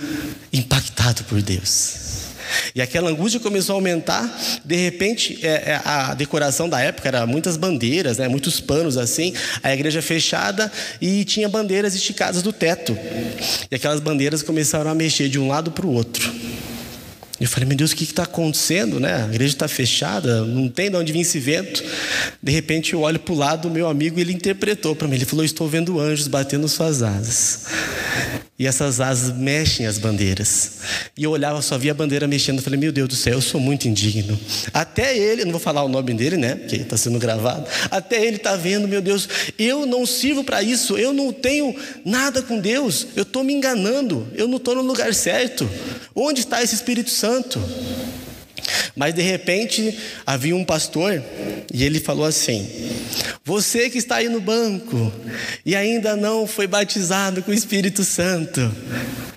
impactado 0.53 1.25
por 1.25 1.41
Deus. 1.41 2.06
E 2.75 2.83
aquela 2.83 3.11
angústia 3.11 3.41
começou 3.41 3.75
a 3.75 3.77
aumentar. 3.77 4.61
De 4.65 4.77
repente, 4.77 5.39
é, 5.43 5.49
é, 5.49 5.81
a 5.85 6.15
decoração 6.15 6.69
da 6.69 6.81
época 6.81 7.09
era 7.09 7.27
muitas 7.27 7.57
bandeiras, 7.57 8.19
né, 8.19 8.29
muitos 8.29 8.61
panos 8.61 8.97
assim. 8.97 9.33
A 9.63 9.73
igreja 9.73 10.03
fechada 10.03 10.71
e 11.01 11.25
tinha 11.25 11.49
bandeiras 11.49 11.95
esticadas 11.95 12.43
do 12.43 12.53
teto. 12.53 12.97
E 13.71 13.75
aquelas 13.75 14.01
bandeiras 14.01 14.43
começaram 14.43 14.91
a 14.91 14.95
mexer 14.95 15.29
de 15.29 15.39
um 15.39 15.49
lado 15.49 15.71
para 15.71 15.87
o 15.87 15.93
outro. 15.93 16.33
Eu 17.39 17.47
falei, 17.47 17.69
meu 17.69 17.77
Deus, 17.77 17.93
o 17.93 17.97
que 17.97 18.05
está 18.05 18.23
acontecendo, 18.23 18.99
né? 18.99 19.25
A 19.25 19.29
igreja 19.29 19.53
está 19.53 19.69
fechada, 19.69 20.43
não 20.43 20.69
tem 20.69 20.91
de 20.91 20.97
onde 20.97 21.13
vir 21.13 21.21
esse 21.21 21.39
vento. 21.39 21.85
De 22.43 22.51
repente 22.51 22.95
eu 22.95 23.03
olho 23.03 23.19
para 23.19 23.35
o 23.35 23.37
lado, 23.37 23.69
o 23.69 23.71
meu 23.71 23.89
amigo, 23.89 24.19
ele 24.19 24.33
interpretou 24.33 24.97
para 24.97 25.07
mim. 25.07 25.17
Ele 25.17 25.27
falou, 25.27 25.45
estou 25.45 25.69
vendo 25.69 26.01
anjos 26.01 26.29
batendo 26.29 26.67
suas 26.67 27.03
asas. 27.03 27.67
E 28.59 28.67
essas 28.67 29.01
asas 29.01 29.37
mexem 29.37 29.87
as 29.87 29.99
bandeiras. 29.99 30.79
E 31.15 31.25
eu 31.25 31.31
olhava, 31.31 31.61
só 31.61 31.77
via 31.77 31.91
a 31.91 31.95
bandeira 31.95 32.27
mexendo. 32.27 32.57
Eu 32.57 32.63
falei, 32.63 32.81
meu 32.81 32.91
Deus 32.91 33.09
do 33.09 33.15
céu, 33.15 33.35
eu 33.35 33.43
sou 33.43 33.61
muito 33.61 33.87
indigno. 33.87 34.39
Até 34.73 35.17
ele, 35.17 35.45
não 35.45 35.53
vou 35.53 35.61
falar 35.61 35.83
o 35.83 35.89
nome 35.89 36.15
dele, 36.15 36.39
né? 36.39 36.55
Porque 36.55 36.77
está 36.77 36.97
sendo 36.97 37.19
gravado. 37.19 37.67
Até 37.91 38.25
ele 38.25 38.37
está 38.37 38.57
vendo, 38.57 38.89
meu 38.89 39.03
Deus, 39.03 39.29
eu 39.59 39.85
não 39.85 40.07
sirvo 40.07 40.43
para 40.43 40.63
isso. 40.63 40.97
Eu 40.97 41.13
não 41.13 41.35
tenho 41.35 41.77
nada 42.03 42.41
com 42.41 42.59
Deus. 42.59 43.09
Eu 43.15 43.25
estou 43.25 43.45
me 43.45 43.53
enganando. 43.53 44.27
Eu 44.35 44.49
não 44.49 44.57
estou 44.57 44.75
no 44.75 44.83
lugar 44.83 45.13
certo. 45.13 45.69
Onde 46.15 46.41
está 46.41 46.63
esse 46.63 46.75
Espírito 46.75 47.11
Santo? 47.11 47.61
Mas 48.95 49.15
de 49.15 49.23
repente 49.23 49.97
havia 50.25 50.57
um 50.57 50.65
pastor 50.65 51.23
e 51.73 51.85
ele 51.85 52.01
falou 52.01 52.25
assim: 52.25 52.69
Você 53.45 53.91
que 53.91 53.99
está 53.99 54.17
aí 54.17 54.29
no 54.29 54.41
banco 54.41 55.13
e 55.65 55.77
ainda 55.77 56.17
não 56.17 56.47
foi 56.47 56.67
batizado 56.67 57.43
com 57.43 57.51
o 57.51 57.55
Espírito 57.55 58.05
Santo, 58.05 58.73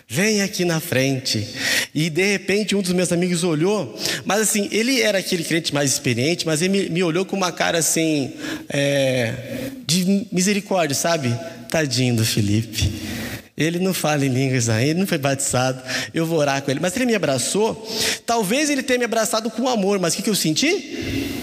vem 0.07 0.41
aqui 0.41 0.65
na 0.65 0.79
frente. 0.79 1.47
E 1.93 2.09
de 2.09 2.23
repente 2.23 2.75
um 2.75 2.81
dos 2.81 2.93
meus 2.93 3.11
amigos 3.11 3.43
olhou, 3.43 3.97
mas 4.25 4.41
assim, 4.41 4.67
ele 4.71 5.01
era 5.01 5.19
aquele 5.19 5.43
crente 5.43 5.73
mais 5.73 5.91
experiente, 5.91 6.45
mas 6.45 6.61
ele 6.61 6.89
me, 6.89 7.03
olhou 7.03 7.25
com 7.25 7.35
uma 7.35 7.51
cara 7.51 7.77
assim, 7.77 8.33
é, 8.69 9.71
de 9.85 10.27
misericórdia, 10.31 10.95
sabe? 10.95 11.37
Tadinho 11.69 12.15
do 12.15 12.25
Felipe. 12.25 13.18
Ele 13.59 13.77
não 13.77 13.93
fala 13.93 14.25
em 14.25 14.29
línguas 14.29 14.69
ainda, 14.69 14.91
ele 14.91 14.99
não 15.01 15.07
foi 15.07 15.17
batizado. 15.17 15.81
Eu 16.13 16.25
vou 16.25 16.39
orar 16.39 16.61
com 16.61 16.71
ele. 16.71 16.79
Mas 16.79 16.95
ele 16.95 17.05
me 17.05 17.13
abraçou. 17.13 17.85
Talvez 18.25 18.69
ele 18.69 18.81
tenha 18.81 18.97
me 18.97 19.05
abraçado 19.05 19.51
com 19.51 19.67
amor, 19.67 19.99
mas 19.99 20.13
o 20.13 20.17
que, 20.17 20.23
que 20.23 20.29
eu 20.29 20.35
senti? 20.35 21.38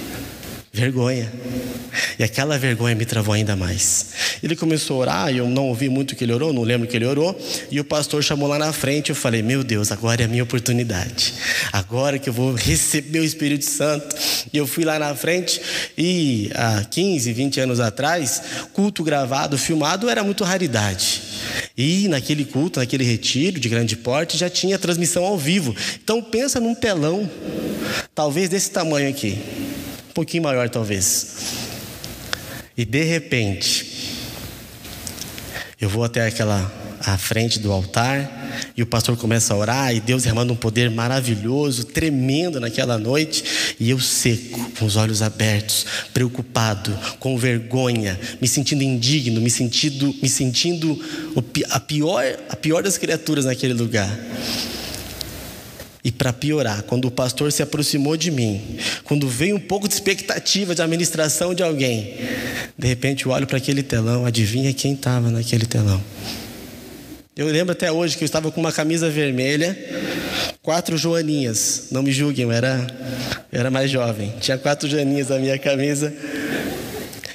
Vergonha. 0.77 1.33
E 2.19 2.23
aquela 2.23 2.59
vergonha 2.59 2.95
me 2.95 3.07
travou 3.07 3.33
ainda 3.33 3.57
mais. 3.57 4.09
Ele 4.43 4.55
começou 4.55 4.99
a 4.99 5.01
orar, 5.01 5.35
e 5.35 5.39
eu 5.39 5.49
não 5.49 5.69
ouvi 5.69 5.89
muito 5.89 6.15
que 6.15 6.23
ele 6.23 6.35
orou, 6.35 6.53
não 6.53 6.65
lembro 6.65 6.87
que 6.87 6.95
ele 6.95 7.07
orou. 7.07 7.35
E 7.71 7.81
o 7.81 7.85
pastor 7.85 8.23
chamou 8.23 8.47
lá 8.47 8.59
na 8.59 8.71
frente. 8.75 9.09
Eu 9.09 9.17
falei: 9.17 9.43
Meu 9.43 9.65
Deus, 9.65 9.91
agora 9.91 10.21
é 10.21 10.27
a 10.27 10.29
minha 10.29 10.43
oportunidade. 10.43 11.33
Agora 11.73 12.19
que 12.19 12.29
eu 12.29 12.33
vou 12.33 12.53
receber 12.53 13.21
o 13.21 13.25
Espírito 13.25 13.65
Santo. 13.65 14.15
E 14.53 14.59
eu 14.59 14.67
fui 14.67 14.85
lá 14.85 14.99
na 14.99 15.15
frente. 15.15 15.63
E 15.97 16.51
há 16.55 16.85
15, 16.85 17.33
20 17.33 17.61
anos 17.61 17.81
atrás, 17.81 18.43
culto 18.75 19.03
gravado, 19.03 19.57
filmado 19.57 20.11
era 20.11 20.23
muito 20.23 20.45
raridade. 20.45 21.23
E 21.75 22.07
naquele 22.09 22.45
culto, 22.45 22.81
naquele 22.81 23.05
retiro 23.05 23.59
de 23.59 23.69
grande 23.71 23.97
porte, 23.97 24.37
já 24.37 24.51
tinha 24.51 24.79
transmissão 24.79 25.25
ao 25.25 25.39
vivo. 25.39 25.75
Então 26.05 26.23
pensa 26.23 26.61
num 26.61 26.75
telão, 26.75 27.31
talvez 28.15 28.51
desse 28.51 28.71
tamanho 28.71 29.09
aqui, 29.09 29.39
pouquinho 30.17 30.45
maior 30.45 30.71
talvez. 30.71 31.37
E 32.75 32.87
de 32.87 33.05
repente, 33.05 34.17
eu 35.79 35.91
vou 35.91 36.05
até 36.05 36.27
aquela 36.27 36.73
à 37.05 37.19
frente 37.19 37.59
do 37.59 37.71
altar 37.71 38.73
e 38.75 38.83
o 38.83 38.87
pastor 38.87 39.15
começa 39.17 39.53
a 39.53 39.57
orar 39.57 39.95
e 39.95 40.01
Deus 40.01 40.23
derramando 40.23 40.55
um 40.55 40.57
poder 40.57 40.91
maravilhoso, 40.91 41.85
tremendo 41.85 42.59
naquela 42.59 42.97
noite, 42.97 43.77
e 43.79 43.91
eu 43.91 44.01
seco, 44.01 44.73
com 44.79 44.87
os 44.87 44.97
olhos 44.97 45.21
abertos, 45.21 45.85
preocupado, 46.15 46.99
com 47.21 47.37
vergonha, 47.37 48.19
me 48.41 48.49
sentindo 48.49 48.83
indigno, 48.83 49.41
me 49.41 49.51
sentindo, 49.51 50.15
me 50.23 50.29
sentindo 50.31 50.99
a 51.71 51.79
pior, 51.79 52.25
a 52.49 52.57
pior 52.57 52.83
das 52.83 52.97
criaturas 52.97 53.45
naquele 53.45 53.75
lugar. 53.75 54.11
E 56.07 56.13
para 56.13 56.33
piorar, 56.33 56.85
quando 56.85 57.07
o 57.07 57.11
pastor 57.11 57.51
se 57.51 57.65
aproximou 57.65 58.17
de 58.17 58.31
mim, 58.31 58.79
quando 59.03 59.29
veio 59.29 59.57
um 59.57 59.61
pouco 59.61 59.89
de 59.89 59.95
expectativa 59.95 60.73
de 60.73 60.81
administração 60.81 61.53
de 61.53 61.65
alguém, 61.65 62.15
de 62.79 62.87
repente 62.87 63.27
eu 63.27 63.33
olho 63.33 63.45
para 63.45 63.57
aquele 63.57 63.83
telão, 63.83 64.25
adivinha 64.25 64.73
quem 64.73 64.93
estava 64.93 65.33
naquele 65.33 65.67
telão? 65.67 66.01
Eu 67.37 67.49
lembro 67.49 67.73
até 67.73 67.91
hoje 67.91 68.17
que 68.17 68.23
eu 68.23 68.25
estava 68.25 68.53
com 68.53 68.61
uma 68.61 68.71
camisa 68.71 69.11
vermelha, 69.11 69.77
quatro 70.63 70.97
joaninhas. 70.97 71.89
Não 71.91 72.05
me 72.05 72.13
julguem, 72.13 72.45
eu 72.45 72.53
era, 72.53 72.87
eu 73.51 73.59
era 73.59 73.69
mais 73.69 73.91
jovem. 73.91 74.33
Tinha 74.41 74.57
quatro 74.57 74.89
joaninhas 74.89 75.31
na 75.31 75.41
minha 75.41 75.59
camisa. 75.59 76.15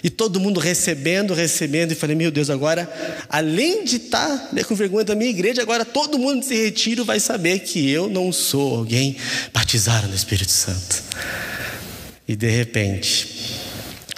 E 0.04 0.10
todo 0.10 0.40
mundo 0.40 0.60
recebendo, 0.60 1.34
recebendo, 1.34 1.92
e 1.92 1.96
falei, 1.96 2.16
meu 2.16 2.32
Deus, 2.32 2.50
agora, 2.50 2.92
além 3.30 3.84
de 3.84 3.98
estar 3.98 4.50
né, 4.52 4.64
com 4.64 4.74
vergonha 4.74 5.06
da 5.06 5.14
minha 5.14 5.30
igreja, 5.30 5.62
agora 5.62 5.86
todo 5.86 6.18
mundo 6.18 6.38
nesse 6.38 6.56
retiro 6.56 7.06
vai 7.06 7.20
saber 7.20 7.60
que 7.60 7.90
eu 7.90 8.10
não 8.10 8.32
sou 8.32 8.78
alguém 8.78 9.16
batizado 9.54 10.08
no 10.08 10.16
Espírito 10.16 10.52
Santo. 10.52 11.04
E 12.28 12.36
de 12.36 12.50
repente, 12.50 13.28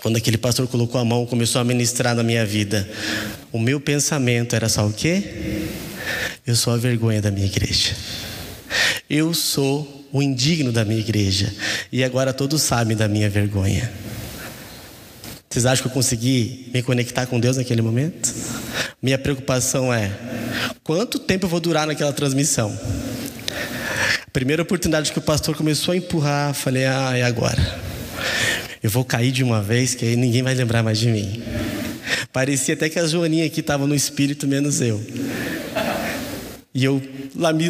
quando 0.02 0.18
aquele 0.18 0.38
pastor 0.38 0.68
colocou 0.68 1.02
a 1.02 1.06
mão, 1.06 1.26
começou 1.26 1.60
a 1.60 1.64
ministrar 1.64 2.16
na 2.16 2.24
minha 2.24 2.46
vida, 2.46 2.90
o 3.52 3.60
meu 3.60 3.80
pensamento 3.80 4.56
era 4.56 4.70
só 4.70 4.88
o 4.88 4.94
quê? 4.94 5.24
Eu 6.46 6.56
sou 6.56 6.74
a 6.74 6.78
vergonha 6.78 7.22
da 7.22 7.32
minha 7.32 7.48
igreja. 7.48 7.96
Eu 9.10 9.34
sou 9.34 10.06
o 10.12 10.22
indigno 10.22 10.72
da 10.72 10.86
minha 10.86 11.00
igreja. 11.00 11.54
E 11.92 12.04
agora 12.04 12.34
todos 12.34 12.62
sabem 12.62 12.96
da 12.96 13.08
minha 13.08 13.30
vergonha. 13.30 13.92
Vocês 15.54 15.68
acham 15.68 15.84
que 15.84 15.88
eu 15.90 15.94
consegui 15.94 16.72
me 16.74 16.82
conectar 16.82 17.28
com 17.28 17.40
Deus 17.40 17.58
naquele 17.58 17.80
momento? 17.80 18.34
Minha 19.00 19.20
preocupação 19.20 19.94
é: 19.94 20.12
quanto 20.84 21.20
tempo 21.20 21.46
eu 21.46 21.50
vou 21.50 21.60
durar 21.60 21.86
naquela 21.86 22.12
transmissão? 22.12 22.76
Primeira 24.34 24.64
oportunidade 24.64 25.12
que 25.12 25.20
o 25.20 25.22
pastor 25.22 25.56
começou 25.56 25.92
a 25.92 25.96
empurrar, 25.96 26.56
falei: 26.56 26.86
ah, 26.86 27.16
é 27.16 27.22
agora. 27.22 27.62
Eu 28.82 28.90
vou 28.90 29.06
cair 29.06 29.32
de 29.32 29.44
uma 29.44 29.62
vez, 29.62 29.94
que 29.94 30.04
aí 30.04 30.16
ninguém 30.16 30.42
vai 30.42 30.56
lembrar 30.56 30.82
mais 30.82 30.98
de 30.98 31.10
mim. 31.10 31.44
Parecia 32.32 32.74
até 32.74 32.90
que 32.90 32.98
a 32.98 33.06
Joaninha 33.06 33.46
aqui 33.46 33.60
estava 33.60 33.86
no 33.86 33.94
espírito, 33.94 34.48
menos 34.48 34.82
eu. 34.82 35.00
E 36.74 36.84
eu 36.84 37.00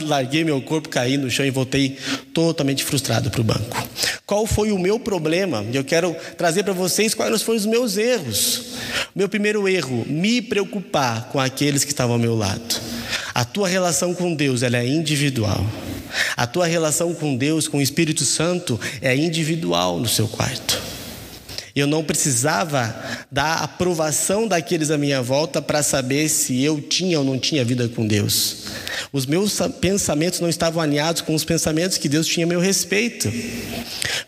larguei 0.06 0.46
meu 0.46 0.62
corpo, 0.62 0.88
caí 0.88 1.17
no 1.17 1.30
chão 1.30 1.46
e 1.46 1.52
voltei 1.52 1.98
totalmente 2.34 2.82
frustrado 2.86 3.30
para 3.30 3.41
o 3.41 3.43
banco. 3.43 3.89
Qual 4.25 4.47
foi 4.47 4.71
o 4.71 4.79
meu 4.79 4.99
problema? 4.99 5.65
Eu 5.73 5.83
quero 5.83 6.15
trazer 6.38 6.63
para 6.63 6.71
vocês 6.71 7.13
quais 7.13 7.41
foram 7.41 7.57
os 7.57 7.65
meus 7.65 7.97
erros. 7.97 8.75
Meu 9.13 9.27
primeiro 9.27 9.67
erro, 9.67 10.05
me 10.07 10.41
preocupar 10.41 11.29
com 11.29 11.39
aqueles 11.39 11.83
que 11.83 11.91
estavam 11.91 12.13
ao 12.13 12.19
meu 12.19 12.36
lado. 12.36 12.81
A 13.33 13.43
tua 13.43 13.67
relação 13.67 14.13
com 14.13 14.33
Deus 14.33 14.63
ela 14.63 14.77
é 14.77 14.88
individual. 14.88 15.65
A 16.38 16.47
tua 16.47 16.65
relação 16.65 17.13
com 17.13 17.36
Deus, 17.36 17.67
com 17.67 17.79
o 17.79 17.81
Espírito 17.81 18.23
Santo, 18.23 18.79
é 19.01 19.15
individual 19.15 19.99
no 19.99 20.07
seu 20.07 20.27
quarto. 20.27 20.92
Eu 21.75 21.88
não 21.88 22.03
precisava 22.03 22.95
da 23.31 23.55
aprovação 23.55 24.47
daqueles 24.47 24.91
à 24.91 24.97
minha 24.97 25.23
volta 25.23 25.59
para 25.59 25.81
saber 25.81 26.29
se 26.29 26.62
eu 26.62 26.79
tinha 26.79 27.17
ou 27.17 27.25
não 27.25 27.39
tinha 27.39 27.65
vida 27.65 27.89
com 27.89 28.05
Deus. 28.05 28.65
Os 29.12 29.25
meus 29.25 29.59
pensamentos 29.81 30.39
não 30.39 30.49
estavam 30.49 30.81
alinhados 30.81 31.21
com 31.21 31.33
os 31.33 31.43
pensamentos 31.43 31.97
que 31.97 32.07
Deus 32.07 32.27
tinha 32.27 32.45
a 32.45 32.49
meu 32.49 32.59
respeito. 32.59 33.31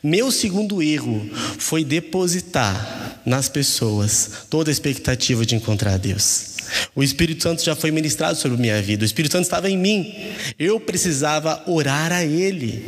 Meu 0.01 0.31
segundo 0.31 0.81
erro 0.81 1.29
foi 1.60 1.84
depositar 1.84 3.21
nas 3.25 3.47
pessoas 3.47 4.29
toda 4.49 4.71
a 4.71 4.73
expectativa 4.73 5.45
de 5.45 5.55
encontrar 5.55 5.99
Deus. 5.99 6.55
O 6.95 7.03
Espírito 7.03 7.43
Santo 7.43 7.63
já 7.63 7.75
foi 7.75 7.91
ministrado 7.91 8.38
sobre 8.38 8.58
minha 8.58 8.81
vida, 8.81 9.03
o 9.03 9.05
Espírito 9.05 9.34
Santo 9.34 9.43
estava 9.43 9.69
em 9.69 9.77
mim, 9.77 10.13
eu 10.58 10.79
precisava 10.79 11.63
orar 11.67 12.12
a 12.12 12.23
Ele. 12.23 12.84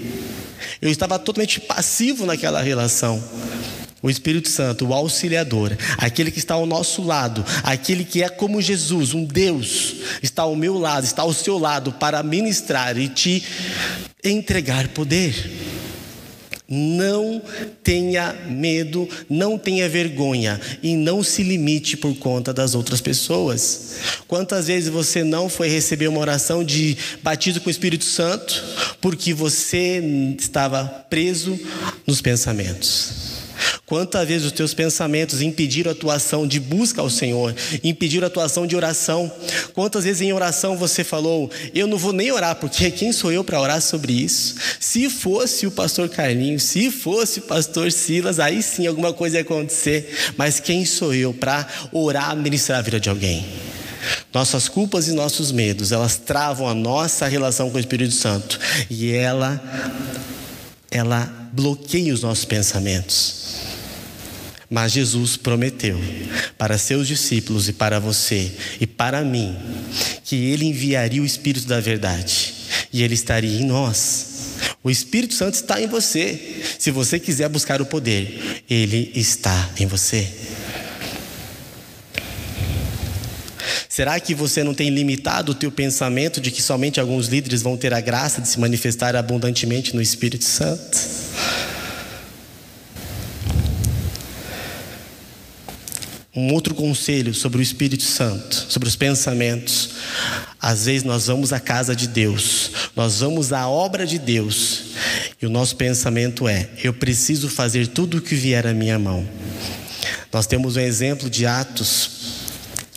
Eu 0.81 0.89
estava 0.89 1.17
totalmente 1.19 1.59
passivo 1.59 2.25
naquela 2.25 2.61
relação. 2.61 3.23
O 4.01 4.09
Espírito 4.09 4.47
Santo, 4.47 4.85
o 4.85 4.93
auxiliador, 4.93 5.75
aquele 5.97 6.29
que 6.29 6.37
está 6.39 6.53
ao 6.53 6.65
nosso 6.65 7.01
lado, 7.01 7.43
aquele 7.63 8.03
que 8.03 8.21
é 8.21 8.29
como 8.29 8.61
Jesus, 8.61 9.13
um 9.13 9.25
Deus, 9.25 9.95
está 10.21 10.43
ao 10.43 10.55
meu 10.55 10.77
lado, 10.77 11.03
está 11.03 11.23
ao 11.23 11.33
seu 11.33 11.57
lado 11.57 11.91
para 11.91 12.21
ministrar 12.21 12.97
e 12.97 13.09
te 13.09 13.43
entregar 14.23 14.89
poder. 14.89 15.33
Não 16.69 17.41
tenha 17.81 18.33
medo, 18.49 19.07
não 19.29 19.57
tenha 19.57 19.87
vergonha 19.87 20.59
e 20.83 20.97
não 20.97 21.23
se 21.23 21.41
limite 21.41 21.95
por 21.95 22.13
conta 22.17 22.53
das 22.53 22.75
outras 22.75 22.99
pessoas. 22.99 23.95
Quantas 24.27 24.67
vezes 24.67 24.89
você 24.89 25.23
não 25.23 25.47
foi 25.47 25.69
receber 25.69 26.09
uma 26.09 26.19
oração 26.19 26.65
de 26.65 26.97
batismo 27.23 27.61
com 27.61 27.69
o 27.69 27.71
Espírito 27.71 28.03
Santo 28.03 28.61
porque 28.99 29.33
você 29.33 30.35
estava 30.37 30.83
preso 31.09 31.57
nos 32.05 32.19
pensamentos? 32.19 33.26
Quantas 33.87 34.27
vezes 34.27 34.47
os 34.47 34.51
teus 34.51 34.73
pensamentos 34.73 35.41
impediram 35.41 35.93
a 35.93 35.95
tua 35.95 36.15
ação 36.15 36.45
de 36.45 36.59
busca 36.59 36.99
ao 36.99 37.09
Senhor, 37.09 37.55
impediram 37.81 38.27
a 38.27 38.29
tua 38.29 38.43
ação 38.43 38.67
de 38.67 38.75
oração? 38.75 39.31
Quantas 39.73 40.03
vezes 40.03 40.21
em 40.23 40.33
oração 40.33 40.75
você 40.75 41.05
falou: 41.05 41.49
Eu 41.73 41.87
não 41.87 41.97
vou 41.97 42.11
nem 42.11 42.29
orar, 42.29 42.57
porque 42.57 42.91
quem 42.91 43.13
sou 43.13 43.31
eu 43.31 43.45
para 43.45 43.61
orar 43.61 43.81
sobre 43.81 44.11
isso? 44.11 44.55
Se 44.77 45.09
fosse 45.09 45.65
o 45.65 45.71
pastor 45.71 46.09
Carlinhos, 46.09 46.63
se 46.63 46.91
fosse 46.91 47.39
o 47.39 47.43
pastor 47.43 47.89
Silas, 47.89 48.41
aí 48.41 48.61
sim 48.61 48.85
alguma 48.85 49.13
coisa 49.13 49.37
ia 49.37 49.41
acontecer, 49.41 50.33
mas 50.35 50.59
quem 50.59 50.83
sou 50.83 51.13
eu 51.13 51.33
para 51.33 51.65
orar, 51.93 52.35
ministrar 52.35 52.79
a 52.79 52.81
vida 52.81 52.99
de 52.99 53.07
alguém? 53.07 53.45
Nossas 54.33 54.67
culpas 54.67 55.07
e 55.07 55.13
nossos 55.13 55.49
medos, 55.49 55.93
elas 55.93 56.17
travam 56.17 56.67
a 56.67 56.73
nossa 56.73 57.25
relação 57.25 57.69
com 57.69 57.77
o 57.77 57.79
Espírito 57.79 58.13
Santo 58.13 58.59
e 58.89 59.13
ela 59.13 59.63
ela 60.91 61.49
bloqueia 61.53 62.13
os 62.13 62.21
nossos 62.21 62.43
pensamentos. 62.43 63.46
Mas 64.69 64.91
Jesus 64.91 65.37
prometeu 65.37 65.97
para 66.57 66.77
seus 66.77 67.07
discípulos 67.07 67.69
e 67.69 67.73
para 67.73 67.99
você 67.99 68.51
e 68.81 68.85
para 68.85 69.23
mim 69.23 69.55
que 70.23 70.35
ele 70.35 70.65
enviaria 70.65 71.21
o 71.21 71.25
Espírito 71.25 71.67
da 71.67 71.79
verdade 71.79 72.53
e 72.91 73.01
ele 73.01 73.13
estaria 73.13 73.61
em 73.61 73.65
nós. 73.65 74.27
O 74.83 74.89
Espírito 74.89 75.33
Santo 75.33 75.55
está 75.55 75.81
em 75.81 75.87
você. 75.87 76.63
Se 76.79 76.91
você 76.91 77.19
quiser 77.19 77.47
buscar 77.49 77.81
o 77.81 77.85
poder, 77.85 78.63
ele 78.69 79.11
está 79.15 79.69
em 79.79 79.85
você. 79.85 80.27
Será 83.89 84.19
que 84.19 84.35
você 84.35 84.63
não 84.63 84.75
tem 84.75 84.89
limitado 84.89 85.53
o 85.53 85.55
teu 85.55 85.71
pensamento 85.71 86.39
de 86.39 86.51
que 86.51 86.61
somente 86.61 86.99
alguns 86.99 87.27
líderes 87.27 87.61
vão 87.61 87.75
ter 87.75 87.93
a 87.93 87.99
graça 87.99 88.39
de 88.39 88.47
se 88.47 88.59
manifestar 88.59 89.15
abundantemente 89.15 89.95
no 89.95 90.01
Espírito 90.01 90.43
Santo? 90.43 91.26
Um 96.37 96.53
outro 96.53 96.75
conselho 96.75 97.33
sobre 97.33 97.57
o 97.57 97.63
Espírito 97.63 98.03
Santo, 98.03 98.67
sobre 98.69 98.87
os 98.87 98.95
pensamentos. 98.95 99.89
Às 100.61 100.85
vezes 100.85 101.01
nós 101.01 101.25
vamos 101.25 101.51
à 101.51 101.59
casa 101.59 101.95
de 101.95 102.07
Deus, 102.07 102.69
nós 102.95 103.21
vamos 103.21 103.51
à 103.51 103.67
obra 103.67 104.05
de 104.05 104.19
Deus, 104.19 104.83
e 105.41 105.47
o 105.47 105.49
nosso 105.49 105.75
pensamento 105.75 106.47
é: 106.47 106.69
eu 106.83 106.93
preciso 106.93 107.49
fazer 107.49 107.87
tudo 107.87 108.19
o 108.19 108.21
que 108.21 108.35
vier 108.35 108.67
à 108.67 108.71
minha 108.71 108.99
mão. 108.99 109.27
Nós 110.31 110.45
temos 110.45 110.75
um 110.75 110.79
exemplo 110.79 111.27
de 111.27 111.47
Atos, 111.47 112.11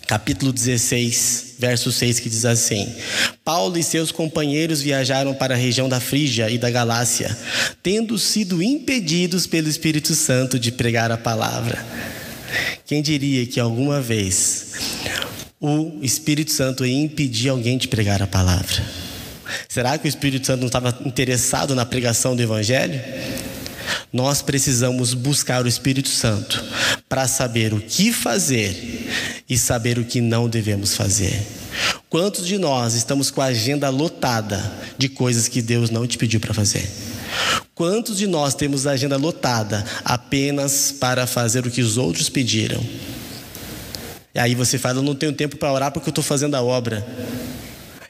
capítulo 0.07 0.53
16, 0.53 1.55
verso 1.59 1.91
6, 1.91 2.21
que 2.21 2.29
diz 2.29 2.45
assim: 2.45 2.95
Paulo 3.43 3.79
e 3.79 3.83
seus 3.83 4.13
companheiros 4.13 4.83
viajaram 4.83 5.33
para 5.33 5.55
a 5.55 5.57
região 5.57 5.89
da 5.89 5.99
Frígia 5.99 6.51
e 6.51 6.59
da 6.59 6.69
Galácia, 6.69 7.35
tendo 7.83 8.19
sido 8.19 8.63
impedidos 8.63 9.47
pelo 9.47 9.67
Espírito 9.67 10.15
Santo 10.15 10.59
de 10.59 10.71
pregar 10.71 11.11
a 11.11 11.17
palavra. 11.17 12.20
Quem 12.87 13.03
diria 13.03 13.47
que 13.47 13.61
alguma 13.61 14.01
vez 14.01 14.73
o 15.61 15.99
Espírito 16.03 16.51
Santo 16.51 16.85
ia 16.85 17.03
impedir 17.03 17.49
alguém 17.49 17.79
de 17.79 17.89
pregar 17.89 18.23
a 18.23 18.27
palavra? 18.27 18.83
Será 19.69 19.99
que 19.99 20.07
o 20.07 20.09
Espírito 20.09 20.47
Santo 20.47 20.61
não 20.61 20.67
estava 20.67 20.97
interessado 21.05 21.75
na 21.75 21.85
pregação 21.85 22.35
do 22.35 22.43
Evangelho? 22.43 23.01
Nós 24.13 24.43
precisamos 24.43 25.15
buscar 25.15 25.65
o 25.65 25.69
Espírito 25.69 26.09
Santo 26.09 26.63
para 27.09 27.29
saber 27.29 27.73
o 27.73 27.81
que 27.81 28.13
fazer 28.13 29.09
e 29.49 29.57
saber 29.57 29.99
o 29.99 30.05
que 30.05 30.21
não 30.21 30.49
devemos 30.49 30.97
fazer. 30.97 31.41
Quantos 32.09 32.47
de 32.47 32.59
nós 32.59 32.95
estamos 32.95 33.31
com 33.31 33.41
a 33.41 33.47
agenda 33.47 33.89
lotada 33.89 34.61
de 34.99 35.09
coisas 35.09 35.47
que 35.47 35.63
Deus 35.63 35.91
não 35.91 36.07
te 36.07 36.19
pediu 36.19 36.41
para 36.41 36.53
fazer? 36.53 36.89
Quantos 37.81 38.19
de 38.19 38.27
nós 38.27 38.55
temos 38.55 38.87
a 38.87 38.91
agenda 38.91 39.17
lotada 39.17 39.83
apenas 40.05 40.93
para 40.93 41.27
fazer 41.27 41.67
o 41.67 41.71
que 41.71 41.81
os 41.81 41.97
outros 41.97 42.29
pediram? 42.29 42.79
E 44.35 44.39
aí 44.39 44.55
você 44.55 44.77
fala: 44.77 44.99
Eu 44.99 45.03
não 45.03 45.15
tenho 45.15 45.33
tempo 45.33 45.57
para 45.57 45.73
orar 45.73 45.91
porque 45.91 46.07
eu 46.07 46.11
estou 46.11 46.23
fazendo 46.23 46.55
a 46.57 46.61
obra. 46.61 47.03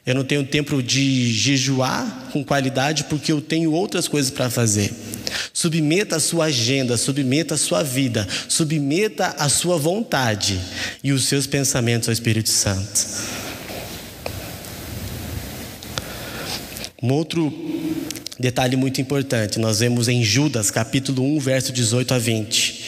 Eu 0.05 0.17
não 0.17 0.25
tenho 0.25 0.45
tempo 0.45 0.83
de 0.83 1.33
jejuar 1.33 2.31
com 2.33 2.43
qualidade 2.43 3.05
porque 3.05 3.31
eu 3.31 3.41
tenho 3.41 3.71
outras 3.71 4.09
coisas 4.09 4.29
para 4.29 4.51
fazer. 4.51 4.93
Submeta 5.53 6.17
a 6.17 6.21
sua 6.21 6.47
agenda, 6.47 6.97
submeta 6.97 7.55
a 7.55 7.57
sua 7.57 7.85
vida, 7.85 8.27
submeta 8.49 9.37
a 9.39 9.49
sua 9.49 9.79
vontade 9.79 10.61
e 11.05 11.13
os 11.13 11.27
seus 11.27 11.47
pensamentos 11.47 12.09
ao 12.09 12.13
Espírito 12.13 12.49
Santo. 12.49 13.40
Um 17.03 17.13
outro 17.13 17.53
Detalhe 18.41 18.75
muito 18.75 19.03
importante, 19.03 19.59
nós 19.59 19.81
vemos 19.81 20.09
em 20.09 20.25
Judas, 20.25 20.71
capítulo 20.71 21.23
1, 21.37 21.41
verso 21.41 21.73
18 21.75 22.15
a 22.15 22.19
20. 22.19 22.85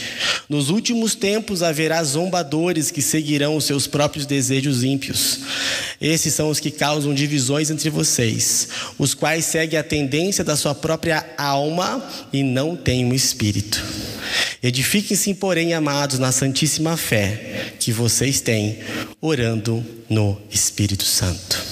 Nos 0.49 0.71
últimos 0.71 1.15
tempos 1.15 1.63
haverá 1.63 2.03
zombadores 2.03 2.91
que 2.91 3.03
seguirão 3.03 3.55
os 3.55 3.65
seus 3.65 3.87
próprios 3.87 4.25
desejos 4.25 4.83
ímpios. 4.83 5.41
Esses 6.01 6.33
são 6.33 6.49
os 6.49 6.59
que 6.59 6.71
causam 6.71 7.13
divisões 7.13 7.71
entre 7.71 7.91
vocês, 7.91 8.67
os 8.99 9.13
quais 9.13 9.45
seguem 9.45 9.79
a 9.79 9.83
tendência 9.83 10.43
da 10.43 10.57
sua 10.57 10.75
própria 10.75 11.23
alma 11.37 12.03
e 12.33 12.43
não 12.43 12.75
têm 12.75 13.13
o 13.13 13.15
espírito. 13.15 13.85
Edifiquem-se, 14.63 15.35
porém, 15.35 15.75
amados, 15.75 16.19
na 16.19 16.33
santíssima 16.33 16.97
fé 16.97 17.75
que 17.79 17.93
vocês 17.93 18.41
têm, 18.41 18.79
orando 19.21 19.85
no 20.09 20.41
Espírito 20.51 21.05
Santo. 21.05 21.72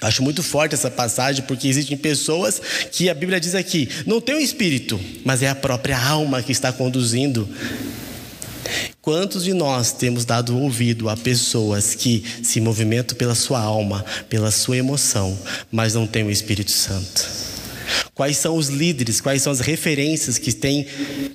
Acho 0.00 0.22
muito 0.22 0.42
forte 0.42 0.74
essa 0.74 0.90
passagem 0.90 1.44
porque 1.44 1.66
existem 1.66 1.96
pessoas 1.96 2.60
que 2.92 3.10
a 3.10 3.14
Bíblia 3.14 3.40
diz 3.40 3.54
aqui, 3.54 3.88
não 4.06 4.20
tem 4.20 4.36
o 4.36 4.40
espírito, 4.40 4.98
mas 5.24 5.42
é 5.42 5.48
a 5.48 5.54
própria 5.54 5.98
alma 5.98 6.42
que 6.42 6.52
está 6.52 6.72
conduzindo. 6.72 7.48
Quantos 9.00 9.42
de 9.42 9.54
nós 9.54 9.90
temos 9.90 10.24
dado 10.24 10.56
ouvido 10.56 11.08
a 11.08 11.16
pessoas 11.16 11.94
que 11.94 12.22
se 12.42 12.60
movimentam 12.60 13.16
pela 13.16 13.34
sua 13.34 13.58
alma, 13.58 14.04
pela 14.28 14.50
sua 14.50 14.76
emoção, 14.76 15.36
mas 15.72 15.94
não 15.94 16.06
têm 16.06 16.24
o 16.24 16.30
Espírito 16.30 16.70
Santo? 16.70 17.26
Quais 18.14 18.36
são 18.36 18.56
os 18.56 18.68
líderes, 18.68 19.20
quais 19.20 19.42
são 19.42 19.52
as 19.52 19.60
referências 19.60 20.38
que 20.38 20.52
têm 20.52 20.86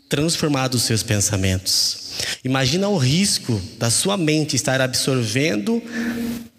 transformado 0.08 0.76
os 0.76 0.84
seus 0.84 1.02
pensamentos? 1.02 2.04
Imagina 2.44 2.88
o 2.90 2.98
risco 2.98 3.60
da 3.80 3.90
sua 3.90 4.18
mente 4.18 4.56
estar 4.56 4.80
absorvendo 4.80 5.82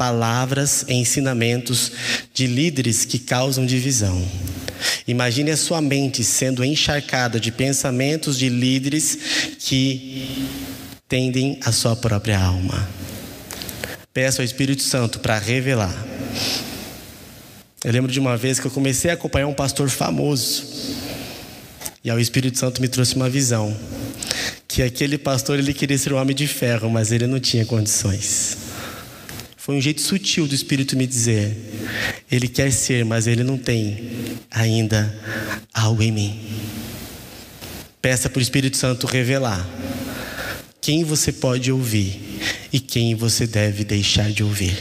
palavras 0.04 0.84
e 0.86 0.92
ensinamentos 0.92 1.90
de 2.34 2.46
líderes 2.46 3.06
que 3.06 3.18
causam 3.18 3.64
divisão. 3.64 4.22
Imagine 5.08 5.50
a 5.50 5.56
sua 5.56 5.80
mente 5.80 6.22
sendo 6.22 6.62
encharcada 6.62 7.40
de 7.40 7.50
pensamentos 7.50 8.38
de 8.38 8.50
líderes 8.50 9.56
que 9.60 10.46
tendem 11.08 11.58
a 11.64 11.72
sua 11.72 11.96
própria 11.96 12.38
alma. 12.38 12.86
Peço 14.12 14.42
ao 14.42 14.44
Espírito 14.44 14.82
Santo 14.82 15.20
para 15.20 15.38
revelar. 15.38 15.96
Eu 17.82 17.90
lembro 17.90 18.12
de 18.12 18.20
uma 18.20 18.36
vez 18.36 18.60
que 18.60 18.66
eu 18.66 18.70
comecei 18.70 19.10
a 19.10 19.14
acompanhar 19.14 19.46
um 19.46 19.54
pastor 19.54 19.88
famoso. 19.88 20.64
E 22.04 22.12
o 22.12 22.20
Espírito 22.20 22.58
Santo 22.58 22.82
me 22.82 22.88
trouxe 22.88 23.16
uma 23.16 23.30
visão 23.30 23.74
que 24.68 24.82
aquele 24.82 25.16
pastor 25.16 25.58
ele 25.58 25.72
queria 25.72 25.96
ser 25.96 26.12
um 26.12 26.18
homem 26.18 26.36
de 26.36 26.46
ferro, 26.46 26.90
mas 26.90 27.10
ele 27.10 27.26
não 27.26 27.40
tinha 27.40 27.64
condições. 27.64 28.63
Foi 29.64 29.74
um 29.74 29.80
jeito 29.80 30.02
sutil 30.02 30.46
do 30.46 30.54
Espírito 30.54 30.94
me 30.94 31.06
dizer: 31.06 31.56
ele 32.30 32.48
quer 32.48 32.70
ser, 32.70 33.02
mas 33.02 33.26
ele 33.26 33.42
não 33.42 33.56
tem 33.56 34.10
ainda 34.50 35.18
algo 35.72 36.02
em 36.02 36.12
mim. 36.12 36.38
Peça 38.02 38.28
para 38.28 38.40
o 38.40 38.42
Espírito 38.42 38.76
Santo 38.76 39.06
revelar 39.06 39.66
quem 40.82 41.02
você 41.02 41.32
pode 41.32 41.72
ouvir 41.72 42.20
e 42.70 42.78
quem 42.78 43.14
você 43.14 43.46
deve 43.46 43.84
deixar 43.84 44.30
de 44.30 44.44
ouvir. 44.44 44.76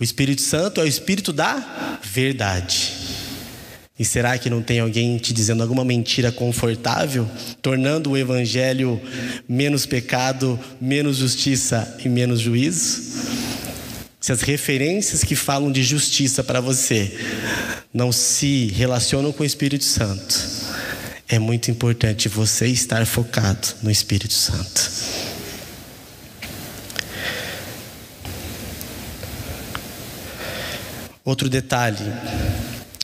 O 0.00 0.02
Espírito 0.02 0.40
Santo 0.40 0.80
é 0.80 0.84
o 0.84 0.88
Espírito 0.88 1.30
da 1.30 2.00
verdade. 2.02 2.94
E 3.98 4.06
será 4.06 4.38
que 4.38 4.48
não 4.48 4.62
tem 4.62 4.80
alguém 4.80 5.18
te 5.18 5.34
dizendo 5.34 5.62
alguma 5.62 5.84
mentira 5.84 6.32
confortável, 6.32 7.28
tornando 7.60 8.12
o 8.12 8.16
evangelho 8.16 8.98
menos 9.46 9.84
pecado, 9.84 10.58
menos 10.80 11.18
justiça 11.18 11.98
e 12.02 12.08
menos 12.08 12.40
juízo? 12.40 13.49
Se 14.20 14.32
as 14.32 14.42
referências 14.42 15.24
que 15.24 15.34
falam 15.34 15.72
de 15.72 15.82
justiça 15.82 16.44
para 16.44 16.60
você 16.60 17.18
não 17.92 18.12
se 18.12 18.66
relacionam 18.66 19.32
com 19.32 19.42
o 19.42 19.46
Espírito 19.46 19.84
Santo, 19.84 20.38
é 21.26 21.38
muito 21.38 21.70
importante 21.70 22.28
você 22.28 22.66
estar 22.66 23.06
focado 23.06 23.68
no 23.82 23.90
Espírito 23.90 24.34
Santo. 24.34 24.90
Outro 31.24 31.48
detalhe 31.48 32.04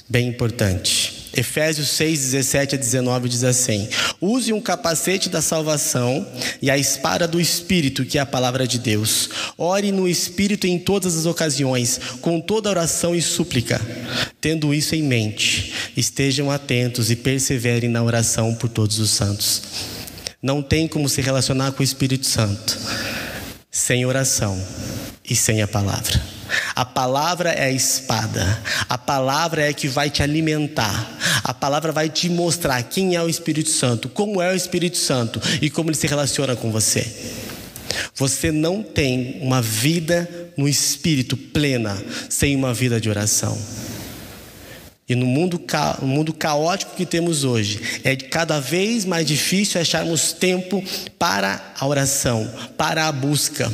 bem 0.08 0.28
importante. 0.28 1.15
Efésios 1.36 1.88
6, 1.90 2.20
17 2.20 2.74
a 2.74 2.78
19 2.78 3.28
diz 3.28 3.44
assim: 3.44 3.88
Use 4.20 4.52
um 4.52 4.60
capacete 4.60 5.28
da 5.28 5.42
salvação 5.42 6.26
e 6.62 6.70
a 6.70 6.78
espada 6.78 7.28
do 7.28 7.40
Espírito, 7.40 8.04
que 8.04 8.18
é 8.18 8.20
a 8.20 8.26
palavra 8.26 8.66
de 8.66 8.78
Deus. 8.78 9.28
Ore 9.58 9.92
no 9.92 10.08
Espírito 10.08 10.66
em 10.66 10.78
todas 10.78 11.16
as 11.16 11.26
ocasiões, 11.26 12.00
com 12.20 12.40
toda 12.40 12.70
oração 12.70 13.14
e 13.14 13.20
súplica. 13.20 13.80
Tendo 14.40 14.72
isso 14.72 14.94
em 14.94 15.02
mente, 15.02 15.72
estejam 15.96 16.50
atentos 16.50 17.10
e 17.10 17.16
perseverem 17.16 17.90
na 17.90 18.02
oração 18.02 18.54
por 18.54 18.68
todos 18.68 18.98
os 18.98 19.10
santos. 19.10 19.62
Não 20.42 20.62
tem 20.62 20.88
como 20.88 21.08
se 21.08 21.20
relacionar 21.20 21.72
com 21.72 21.80
o 21.80 21.84
Espírito 21.84 22.26
Santo 22.26 22.78
sem 23.70 24.06
oração 24.06 24.58
e 25.22 25.36
sem 25.36 25.60
a 25.60 25.68
palavra. 25.68 26.35
A 26.76 26.84
palavra 26.84 27.52
é 27.52 27.64
a 27.64 27.72
espada, 27.72 28.62
a 28.86 28.98
palavra 28.98 29.62
é 29.62 29.72
que 29.72 29.88
vai 29.88 30.10
te 30.10 30.22
alimentar, 30.22 31.10
a 31.42 31.54
palavra 31.54 31.90
vai 31.90 32.10
te 32.10 32.28
mostrar 32.28 32.82
quem 32.82 33.16
é 33.16 33.22
o 33.22 33.30
Espírito 33.30 33.70
Santo, 33.70 34.10
como 34.10 34.42
é 34.42 34.52
o 34.52 34.54
Espírito 34.54 34.98
Santo 34.98 35.40
e 35.62 35.70
como 35.70 35.88
ele 35.88 35.96
se 35.96 36.06
relaciona 36.06 36.54
com 36.54 36.70
você. 36.70 37.10
Você 38.14 38.52
não 38.52 38.82
tem 38.82 39.38
uma 39.40 39.62
vida 39.62 40.28
no 40.54 40.68
Espírito 40.68 41.34
plena 41.34 41.96
sem 42.28 42.54
uma 42.54 42.74
vida 42.74 43.00
de 43.00 43.08
oração. 43.08 43.56
E 45.08 45.14
no 45.14 45.24
mundo, 45.24 45.58
ca... 45.58 45.96
no 46.02 46.08
mundo 46.08 46.34
caótico 46.34 46.94
que 46.94 47.06
temos 47.06 47.42
hoje, 47.42 48.00
é 48.04 48.14
cada 48.16 48.60
vez 48.60 49.06
mais 49.06 49.26
difícil 49.26 49.80
acharmos 49.80 50.34
tempo 50.34 50.84
para 51.18 51.72
a 51.78 51.86
oração, 51.86 52.46
para 52.76 53.08
a 53.08 53.12
busca. 53.12 53.72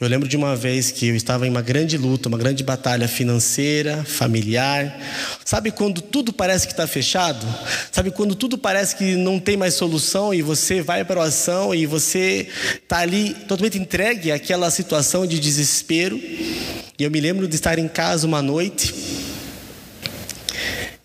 Eu 0.00 0.06
lembro 0.06 0.28
de 0.28 0.36
uma 0.36 0.54
vez 0.54 0.92
que 0.92 1.08
eu 1.08 1.16
estava 1.16 1.44
em 1.44 1.50
uma 1.50 1.60
grande 1.60 1.98
luta, 1.98 2.28
uma 2.28 2.38
grande 2.38 2.62
batalha 2.62 3.08
financeira, 3.08 4.04
familiar. 4.04 4.96
Sabe 5.44 5.72
quando 5.72 6.00
tudo 6.00 6.32
parece 6.32 6.68
que 6.68 6.72
está 6.72 6.86
fechado? 6.86 7.44
Sabe 7.90 8.12
quando 8.12 8.36
tudo 8.36 8.56
parece 8.56 8.94
que 8.94 9.16
não 9.16 9.40
tem 9.40 9.56
mais 9.56 9.74
solução 9.74 10.32
e 10.32 10.40
você 10.40 10.80
vai 10.80 11.04
para 11.04 11.18
a 11.18 11.22
oração 11.22 11.74
e 11.74 11.84
você 11.84 12.46
está 12.80 12.98
ali 12.98 13.34
totalmente 13.48 13.76
entregue 13.76 14.30
àquela 14.30 14.70
situação 14.70 15.26
de 15.26 15.40
desespero? 15.40 16.16
E 16.16 17.02
eu 17.02 17.10
me 17.10 17.20
lembro 17.20 17.48
de 17.48 17.56
estar 17.56 17.76
em 17.76 17.88
casa 17.88 18.24
uma 18.24 18.40
noite 18.40 18.94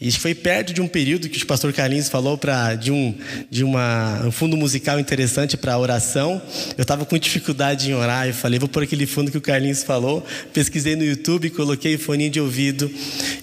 e 0.04 0.12
foi 0.12 0.36
perto 0.36 0.74
de 0.74 0.82
um 0.82 0.88
período 0.88 1.30
que 1.30 1.42
o 1.42 1.48
pastor 1.48 1.72
Carlinhos 1.72 2.10
falou 2.10 2.38
para 2.38 2.76
de 2.76 2.92
um 2.92 3.16
de 3.50 3.64
uma, 3.64 4.22
um 4.26 4.32
fundo 4.34 4.58
musical 4.58 5.00
interessante 5.00 5.56
para 5.56 5.78
oração. 5.78 6.42
Eu 6.78 6.82
estava 6.82 7.06
com 7.06 7.18
dificuldade 7.18 7.90
em 7.90 7.94
orar, 7.94 8.28
eu 8.28 8.34
falei, 8.34 8.60
vou 8.60 8.68
por 8.68 8.84
aquele 8.84 9.06
fundo 9.06 9.32
que 9.32 9.38
o 9.38 9.42
Carlinhos 9.42 9.82
falou. 9.82 10.22
Pesquisei 10.52 10.98
no 10.98 11.06
YouTube, 11.06 11.50
coloquei 11.52 11.98
fone 11.98 12.30
de 12.30 12.42
ouvido 12.42 12.92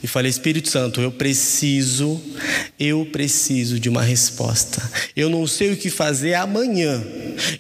e 0.02 0.06
falei, 0.06 0.28
Espírito 0.28 0.68
Santo, 0.68 1.00
eu 1.00 1.10
preciso, 1.10 2.20
eu 2.78 3.08
preciso 3.10 3.80
de 3.80 3.88
uma 3.88 4.02
resposta. 4.02 4.82
Eu 5.16 5.30
não 5.30 5.46
sei 5.46 5.72
o 5.72 5.76
que 5.78 5.88
fazer 5.88 6.34
amanhã. 6.34 7.02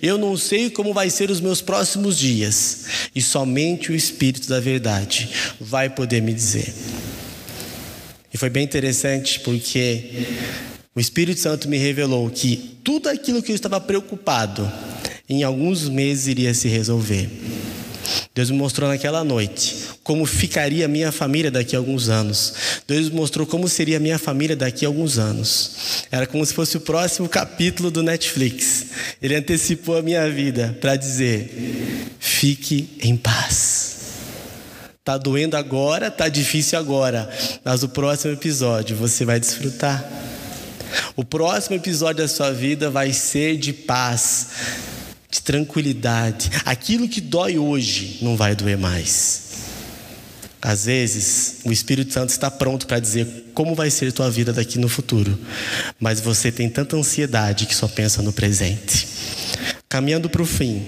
Eu 0.02 0.18
não 0.18 0.36
sei 0.36 0.68
como 0.68 0.92
vai 0.92 1.08
ser 1.08 1.30
os 1.30 1.40
meus 1.40 1.62
próximos 1.62 2.18
dias. 2.18 2.84
E 3.14 3.22
somente 3.22 3.90
o 3.90 3.94
Espírito 3.94 4.46
da 4.46 4.60
verdade 4.60 5.30
vai 5.58 5.88
poder 5.88 6.20
me 6.20 6.34
dizer. 6.34 6.70
E 8.32 8.38
foi 8.38 8.50
bem 8.50 8.64
interessante 8.64 9.40
porque 9.40 10.26
o 10.94 11.00
Espírito 11.00 11.40
Santo 11.40 11.68
me 11.68 11.78
revelou 11.78 12.28
que 12.30 12.78
tudo 12.82 13.08
aquilo 13.08 13.42
que 13.42 13.52
eu 13.52 13.56
estava 13.56 13.80
preocupado, 13.80 14.70
em 15.28 15.42
alguns 15.42 15.88
meses 15.88 16.26
iria 16.26 16.52
se 16.54 16.68
resolver. 16.68 17.28
Deus 18.34 18.50
me 18.50 18.56
mostrou 18.56 18.88
naquela 18.88 19.22
noite 19.22 19.76
como 20.02 20.26
ficaria 20.26 20.86
a 20.86 20.88
minha 20.88 21.12
família 21.12 21.50
daqui 21.50 21.76
a 21.76 21.78
alguns 21.78 22.08
anos. 22.08 22.54
Deus 22.86 23.08
me 23.08 23.16
mostrou 23.16 23.46
como 23.46 23.68
seria 23.68 23.98
a 23.98 24.00
minha 24.00 24.18
família 24.18 24.56
daqui 24.56 24.84
a 24.84 24.88
alguns 24.88 25.18
anos. 25.18 26.04
Era 26.10 26.26
como 26.26 26.44
se 26.44 26.54
fosse 26.54 26.76
o 26.76 26.80
próximo 26.80 27.28
capítulo 27.28 27.90
do 27.90 28.02
Netflix. 28.02 28.86
Ele 29.22 29.36
antecipou 29.36 29.96
a 29.96 30.02
minha 30.02 30.28
vida 30.28 30.76
para 30.80 30.96
dizer: 30.96 32.08
fique 32.18 32.88
em 33.00 33.16
paz. 33.16 33.89
Tá 35.02 35.16
doendo 35.16 35.56
agora, 35.56 36.10
tá 36.10 36.28
difícil 36.28 36.78
agora, 36.78 37.28
mas 37.64 37.82
o 37.82 37.88
próximo 37.88 38.34
episódio 38.34 38.94
você 38.94 39.24
vai 39.24 39.40
desfrutar. 39.40 40.04
O 41.16 41.24
próximo 41.24 41.76
episódio 41.76 42.22
da 42.22 42.28
sua 42.28 42.52
vida 42.52 42.90
vai 42.90 43.10
ser 43.12 43.56
de 43.56 43.72
paz, 43.72 44.48
de 45.30 45.40
tranquilidade. 45.40 46.50
Aquilo 46.66 47.08
que 47.08 47.20
dói 47.20 47.56
hoje 47.58 48.18
não 48.20 48.36
vai 48.36 48.54
doer 48.54 48.76
mais. 48.76 49.48
Às 50.60 50.84
vezes, 50.84 51.60
o 51.64 51.72
Espírito 51.72 52.12
Santo 52.12 52.28
está 52.28 52.50
pronto 52.50 52.86
para 52.86 53.00
dizer 53.00 53.46
como 53.54 53.74
vai 53.74 53.88
ser 53.88 54.12
tua 54.12 54.30
vida 54.30 54.52
daqui 54.52 54.78
no 54.78 54.88
futuro, 54.88 55.38
mas 55.98 56.20
você 56.20 56.52
tem 56.52 56.68
tanta 56.68 56.94
ansiedade 56.94 57.64
que 57.64 57.74
só 57.74 57.88
pensa 57.88 58.20
no 58.20 58.34
presente. 58.34 59.08
Caminhando 59.88 60.28
para 60.28 60.42
o 60.42 60.46
fim, 60.46 60.86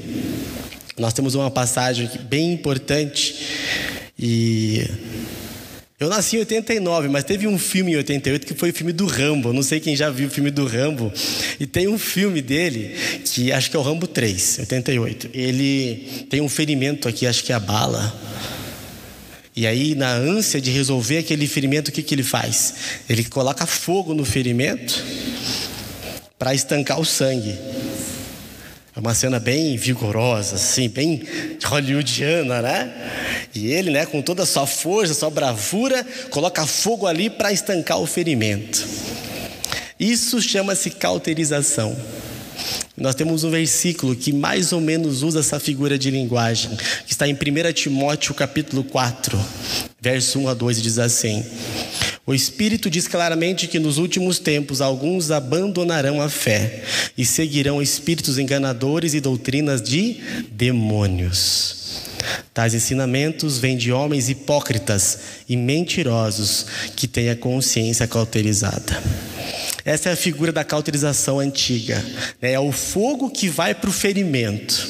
nós 0.99 1.15
temos 1.15 1.35
uma 1.35 1.51
passagem 1.51 2.11
bem 2.29 2.53
importante 2.53 3.62
e 4.25 4.87
eu 5.99 6.09
nasci 6.09 6.37
em 6.37 6.39
89, 6.41 7.09
mas 7.09 7.25
teve 7.25 7.49
um 7.49 7.59
filme 7.59 7.93
em 7.93 7.97
88 7.97 8.47
que 8.47 8.55
foi 8.55 8.71
o 8.71 8.73
filme 8.73 8.93
do 8.93 9.05
Rambo. 9.05 9.53
Não 9.53 9.65
sei 9.65 9.81
quem 9.81 9.97
já 9.97 10.11
viu 10.11 10.29
o 10.29 10.31
filme 10.31 10.53
do 10.53 10.65
Rambo. 10.65 11.13
E 11.59 11.67
tem 11.67 11.89
um 11.89 11.99
filme 11.99 12.41
dele, 12.41 12.95
que 13.25 13.53
acho 13.53 13.69
que 13.69 13.77
é 13.77 13.81
o 13.81 13.83
Rambo 13.83 14.07
3, 14.07 14.59
88. 14.61 15.31
Ele 15.35 16.27
tem 16.31 16.41
um 16.41 16.49
ferimento 16.49 17.09
aqui, 17.09 17.27
acho 17.27 17.43
que 17.43 17.53
é 17.53 17.57
a 17.57 17.61
bala. 17.61 18.15
E 19.57 19.67
aí, 19.67 19.97
na 19.97 20.13
ânsia 20.13 20.61
de 20.61 20.71
resolver 20.71 21.19
aquele 21.19 21.47
ferimento, 21.49 21.89
o 21.89 21.93
que, 21.93 22.03
que 22.03 22.15
ele 22.15 22.23
faz? 22.23 22.75
Ele 23.09 23.25
coloca 23.25 23.67
fogo 23.67 24.15
no 24.15 24.25
ferimento 24.25 25.05
para 26.39 26.55
estancar 26.55 27.01
o 27.01 27.05
sangue. 27.05 27.55
É 28.95 29.01
uma 29.01 29.15
cena 29.15 29.41
bem 29.41 29.75
vigorosa, 29.79 30.57
assim, 30.57 30.87
bem 30.87 31.23
hollywoodiana, 31.65 32.61
né? 32.61 32.93
E 33.55 33.69
ele, 33.69 33.91
né, 33.91 34.05
com 34.05 34.21
toda 34.21 34.43
a 34.43 34.47
sua 34.47 34.67
força, 34.67 35.15
sua 35.15 35.31
bravura, 35.31 36.05
coloca 36.29 36.67
fogo 36.67 37.07
ali 37.07 37.31
para 37.31 37.51
estancar 37.51 37.99
o 37.99 38.07
ferimento. 38.07 38.87
Isso 39.99 40.43
chama-se 40.43 40.91
cauterização. 40.91 41.97
Nós 42.95 43.15
temos 43.15 43.45
um 43.45 43.51
versículo 43.51 44.15
que 44.15 44.31
mais 44.31 44.73
ou 44.73 44.81
menos 44.81 45.23
usa 45.23 45.41
essa 45.41 45.59
figura 45.59 45.99
de 45.99 46.11
linguagem, 46.11 46.77
que 47.07 47.13
está 47.13 47.27
em 47.27 47.33
1 47.33 47.73
Timóteo 47.73 48.35
capítulo 48.35 48.85
4, 48.85 49.41
verso 49.99 50.39
1 50.39 50.49
a 50.49 50.55
2, 50.55 50.79
e 50.79 50.83
diz 50.83 50.99
assim: 50.99 51.43
o 52.33 52.35
Espírito 52.35 52.89
diz 52.89 53.07
claramente 53.07 53.69
que 53.69 53.79
nos 53.79 53.99
últimos 53.99 54.39
tempos 54.39 54.81
alguns 54.81 55.31
abandonarão 55.31 56.21
a 56.23 56.31
fé 56.31 56.83
e 57.17 57.27
seguirão 57.27 57.83
espíritos 57.83 58.39
enganadores 58.39 59.13
e 59.13 59.21
doutrinas 59.21 59.83
de 59.83 60.17
demônios. 60.51 61.77
Tais 62.55 62.73
ensinamentos 62.73 63.59
vêm 63.59 63.77
de 63.77 63.93
homens 63.93 64.31
hipócritas 64.31 65.19
e 65.47 65.59
mentirosos 65.59 66.67
que 66.97 67.07
têm 67.07 67.29
a 67.29 67.37
consciência 67.37 68.07
cauterizada. 68.07 69.03
Essa 69.85 70.09
é 70.09 70.13
a 70.13 70.17
figura 70.17 70.53
da 70.53 70.65
cauterização 70.65 71.39
antiga. 71.39 72.03
Né? 72.41 72.53
É 72.53 72.61
o 72.61 72.73
fogo 72.73 73.29
que 73.29 73.49
vai 73.49 73.75
para 73.75 73.91
o 73.91 73.93
ferimento. 73.93 74.89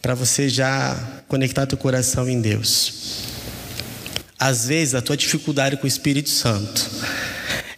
Para 0.00 0.14
você 0.14 0.48
já 0.48 1.22
conectar 1.28 1.66
teu 1.66 1.76
coração 1.76 2.26
em 2.26 2.40
Deus. 2.40 3.23
Às 4.44 4.66
vezes 4.66 4.94
a 4.94 5.00
tua 5.00 5.16
dificuldade 5.16 5.78
com 5.78 5.84
o 5.84 5.88
Espírito 5.88 6.28
Santo 6.28 6.90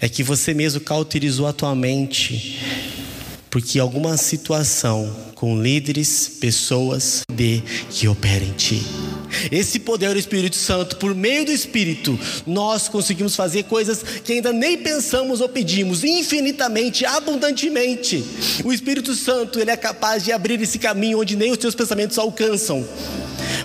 é 0.00 0.08
que 0.08 0.24
você 0.24 0.52
mesmo 0.52 0.80
cauterizou 0.80 1.46
a 1.46 1.52
tua 1.52 1.72
mente 1.76 2.58
porque 3.48 3.78
alguma 3.78 4.16
situação 4.16 5.14
com 5.36 5.62
líderes, 5.62 6.28
pessoas, 6.40 7.22
de 7.32 7.62
que 7.88 8.08
opera 8.08 8.44
em 8.44 8.52
ti. 8.52 8.82
Esse 9.52 9.78
poder 9.78 10.12
do 10.12 10.18
Espírito 10.18 10.56
Santo, 10.56 10.96
por 10.96 11.14
meio 11.14 11.44
do 11.44 11.52
Espírito, 11.52 12.18
nós 12.44 12.88
conseguimos 12.88 13.36
fazer 13.36 13.62
coisas 13.62 14.02
que 14.02 14.32
ainda 14.32 14.52
nem 14.52 14.76
pensamos 14.76 15.40
ou 15.40 15.48
pedimos, 15.48 16.02
infinitamente, 16.02 17.06
abundantemente. 17.06 18.24
O 18.64 18.72
Espírito 18.72 19.14
Santo, 19.14 19.60
ele 19.60 19.70
é 19.70 19.76
capaz 19.76 20.24
de 20.24 20.32
abrir 20.32 20.60
esse 20.60 20.80
caminho 20.80 21.20
onde 21.20 21.36
nem 21.36 21.52
os 21.52 21.58
teus 21.58 21.76
pensamentos 21.76 22.18
alcançam 22.18 22.84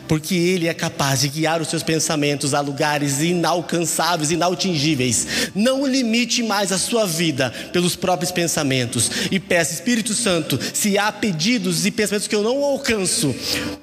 porque 0.08 0.36
Ele 0.36 0.68
é 0.68 0.74
capaz 0.74 1.22
de 1.22 1.30
guiar 1.30 1.62
os 1.62 1.68
seus 1.68 1.84
pensamentos 1.84 2.54
a 2.54 2.62
lugares 2.62 3.22
inalcançáveis, 3.22 4.32
inatingíveis. 4.32 5.52
Não 5.56 5.86
limite 5.86 6.44
mais 6.44 6.72
a 6.72 6.78
sua 6.78 7.06
vida 7.06 7.52
pelos 7.72 7.96
próprios 7.96 8.32
pensamentos 8.32 9.10
e 9.32 9.40
peça, 9.40 9.74
Espírito 9.74 10.14
Santo, 10.14 10.60
se 10.74 10.98
há 10.98 11.12
pedidos 11.12 11.86
e 11.86 11.92
pensamentos 11.92 12.28
que 12.28 12.36
eu 12.36 12.44
não 12.44 12.64
alcanço, 12.64 13.34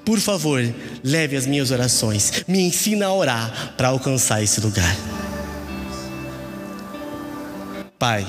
por 0.03 0.19
favor, 0.19 0.63
leve 1.03 1.35
as 1.35 1.45
minhas 1.45 1.71
orações, 1.71 2.43
me 2.47 2.59
ensina 2.59 3.07
a 3.07 3.13
orar 3.13 3.73
para 3.77 3.89
alcançar 3.89 4.43
esse 4.43 4.59
lugar. 4.61 4.95
Pai, 7.97 8.25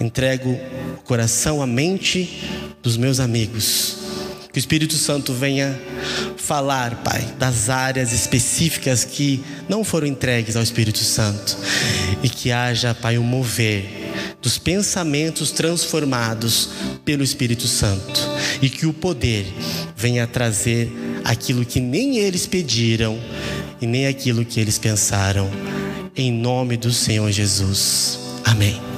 entrego 0.00 0.58
o 0.98 1.02
coração, 1.02 1.60
a 1.60 1.66
mente 1.66 2.48
dos 2.82 2.96
meus 2.96 3.20
amigos 3.20 4.01
que 4.52 4.58
o 4.58 4.60
Espírito 4.60 4.94
Santo 4.94 5.32
venha 5.32 5.80
falar, 6.36 7.02
Pai, 7.02 7.26
das 7.38 7.70
áreas 7.70 8.12
específicas 8.12 9.02
que 9.02 9.42
não 9.66 9.82
foram 9.82 10.06
entregues 10.06 10.56
ao 10.56 10.62
Espírito 10.62 10.98
Santo. 10.98 11.56
E 12.22 12.28
que 12.28 12.52
haja, 12.52 12.94
Pai, 12.94 13.16
um 13.16 13.22
mover 13.22 13.86
dos 14.42 14.58
pensamentos 14.58 15.50
transformados 15.50 16.68
pelo 17.02 17.22
Espírito 17.22 17.66
Santo. 17.66 18.20
E 18.60 18.68
que 18.68 18.84
o 18.84 18.92
poder 18.92 19.46
venha 19.96 20.26
trazer 20.26 20.92
aquilo 21.24 21.64
que 21.64 21.80
nem 21.80 22.18
eles 22.18 22.46
pediram 22.46 23.18
e 23.80 23.86
nem 23.86 24.06
aquilo 24.06 24.44
que 24.44 24.60
eles 24.60 24.78
pensaram. 24.78 25.50
Em 26.14 26.30
nome 26.30 26.76
do 26.76 26.92
Senhor 26.92 27.30
Jesus. 27.30 28.18
Amém. 28.44 28.91